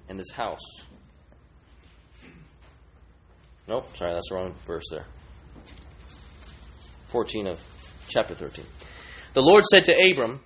[0.09, 0.67] and his house.
[3.69, 5.07] Nope, sorry, that's the wrong verse there.
[7.11, 7.63] 14 of
[8.09, 8.65] chapter 13.
[9.33, 10.41] The Lord said to Abram,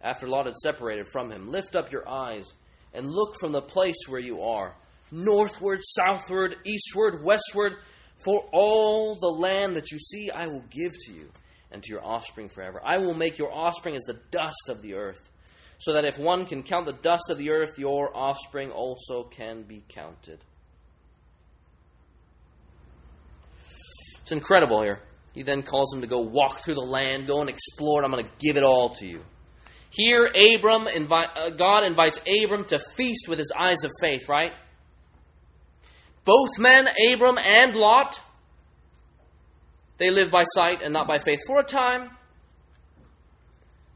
[0.00, 2.54] after Lot had separated from him, Lift up your eyes
[2.94, 4.74] and look from the place where you are,
[5.12, 7.74] northward, southward, eastward, westward,
[8.22, 11.28] for all the land that you see I will give to you
[11.70, 12.80] and to your offspring forever.
[12.84, 15.30] I will make your offspring as the dust of the earth,
[15.78, 19.62] so that if one can count the dust of the earth, your offspring also can
[19.62, 20.44] be counted.
[24.22, 25.00] It's incredible here.
[25.34, 28.04] He then calls him to go walk through the land, go and explore it.
[28.04, 29.20] I'm going to give it all to you.
[29.90, 34.52] Here, Abram, invi- uh, God invites Abram to feast with his eyes of faith, right?
[36.24, 38.20] Both men, Abram and Lot,
[39.98, 42.10] they live by sight and not by faith for a time.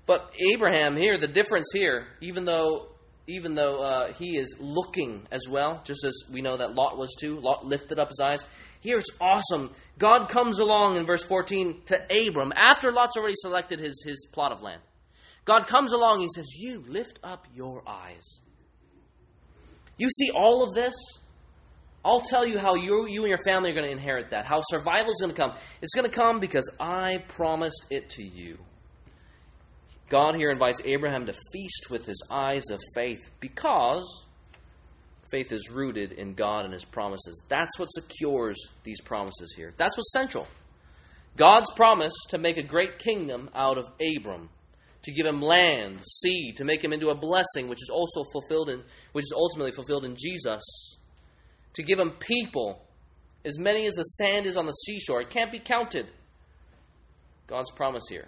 [0.06, 2.88] But Abraham here, the difference here, even though
[3.28, 7.14] even though uh, he is looking as well, just as we know that Lot was
[7.20, 8.46] too, Lot lifted up his eyes.
[8.80, 9.70] Here it's awesome.
[9.98, 14.50] God comes along in verse 14 to Abram after Lot's already selected his, his plot
[14.50, 14.80] of land.
[15.44, 18.40] God comes along and says, You lift up your eyes.
[19.98, 20.94] You see all of this?
[22.08, 24.62] I'll tell you how you, you and your family are going to inherit that, how
[24.62, 25.52] survival is going to come.
[25.82, 28.56] It's going to come because I promised it to you.
[30.08, 34.24] God here invites Abraham to feast with his eyes of faith because
[35.30, 37.42] faith is rooted in God and his promises.
[37.50, 39.74] That's what secures these promises here.
[39.76, 40.46] That's what's central.
[41.36, 43.84] God's promise to make a great kingdom out of
[44.16, 44.48] Abram,
[45.02, 48.70] to give him land, seed, to make him into a blessing, which is also fulfilled
[48.70, 48.82] in
[49.12, 50.62] which is ultimately fulfilled in Jesus
[51.78, 52.84] to give him people,
[53.44, 55.20] as many as the sand is on the seashore.
[55.20, 56.08] It can't be counted.
[57.46, 58.26] God's promise here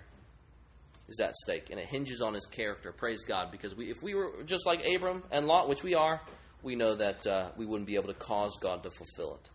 [1.08, 2.92] is at stake, and it hinges on his character.
[2.92, 6.20] Praise God, because we, if we were just like Abram and Lot, which we are,
[6.62, 9.50] we know that uh, we wouldn't be able to cause God to fulfill it.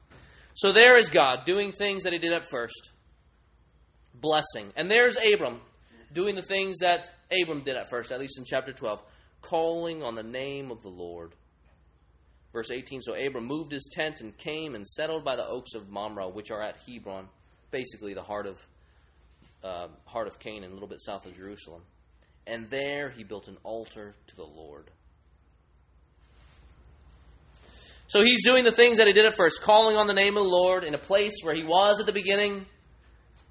[0.56, 2.92] So there is God doing things that he did at first,
[4.14, 4.74] blessing.
[4.76, 5.62] And there's Abram
[6.12, 9.00] doing the things that Abram did at first, at least in chapter 12,
[9.42, 11.32] calling on the name of the Lord.
[12.56, 15.90] Verse 18 So Abram moved his tent and came and settled by the oaks of
[15.90, 17.28] Mamre, which are at Hebron,
[17.70, 18.58] basically the heart of,
[19.62, 21.82] uh, heart of Canaan, a little bit south of Jerusalem.
[22.48, 24.90] And there he built an altar to the Lord.
[28.08, 30.44] So he's doing the things that he did at first, calling on the name of
[30.44, 32.66] the Lord in a place where he was at the beginning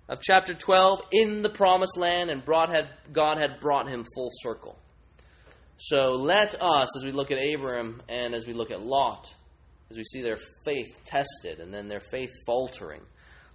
[0.09, 4.79] of chapter 12 in the promised land, and had, God had brought him full circle.
[5.77, 9.33] So let us, as we look at Abraham and as we look at Lot,
[9.91, 13.01] as we see their faith tested and then their faith faltering,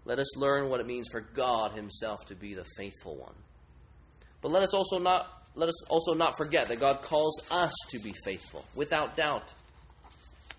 [0.05, 3.35] let us learn what it means for God Himself to be the faithful one.
[4.41, 7.99] But let us also not let us also not forget that God calls us to
[7.99, 9.53] be faithful, without doubt.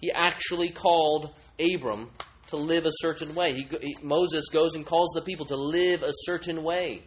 [0.00, 2.10] He actually called Abram
[2.48, 3.54] to live a certain way.
[3.54, 7.04] He, he, Moses goes and calls the people to live a certain way.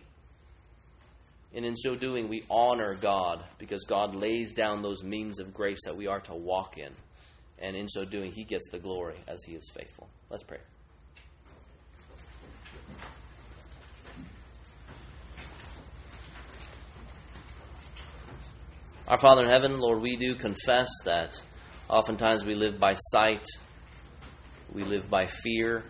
[1.55, 5.85] And in so doing, we honor God because God lays down those means of grace
[5.85, 6.91] that we are to walk in.
[7.59, 10.09] And in so doing, He gets the glory as He is faithful.
[10.29, 10.57] Let's pray.
[19.07, 21.39] Our Father in heaven, Lord, we do confess that
[21.89, 23.45] oftentimes we live by sight,
[24.73, 25.83] we live by fear,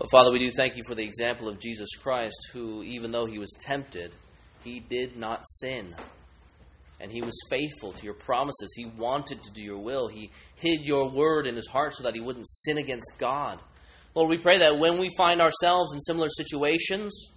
[0.00, 3.26] but Father, we do thank you for the example of Jesus Christ, who, even though
[3.26, 4.16] he was tempted,
[4.64, 5.94] he did not sin.
[6.98, 8.72] And he was faithful to your promises.
[8.74, 10.08] He wanted to do your will.
[10.08, 13.60] He hid your word in his heart so that he wouldn't sin against God.
[14.14, 17.28] Lord, we pray that when we find ourselves in similar situations,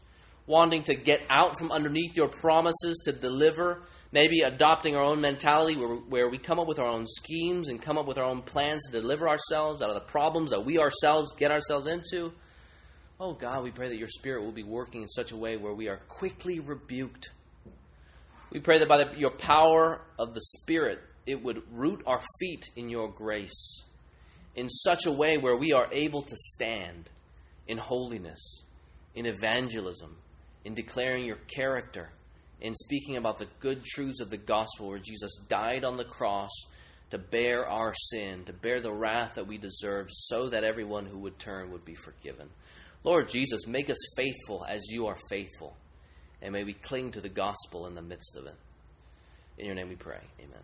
[0.48, 3.84] wanting to get out from underneath your promises to deliver,
[4.14, 7.82] maybe adopting our own mentality where, where we come up with our own schemes and
[7.82, 10.80] come up with our own plans to deliver ourselves out of the problems that we
[10.80, 12.32] ourselves get ourselves into.
[13.20, 15.74] Oh God, we pray that your Spirit will be working in such a way where
[15.74, 17.30] we are quickly rebuked.
[18.52, 22.70] We pray that by the, your power of the Spirit, it would root our feet
[22.76, 23.84] in your grace
[24.56, 27.10] in such a way where we are able to stand
[27.68, 28.62] in holiness,
[29.16, 30.18] in evangelism,
[30.66, 32.10] in declaring your character,
[32.62, 36.52] in speaking about the good truths of the gospel where Jesus died on the cross
[37.10, 41.20] to bear our sin, to bear the wrath that we deserve, so that everyone who
[41.20, 42.50] would turn would be forgiven.
[43.04, 45.76] Lord Jesus, make us faithful as you are faithful.
[46.42, 48.56] And may we cling to the gospel in the midst of it.
[49.58, 50.20] In your name we pray.
[50.40, 50.62] Amen.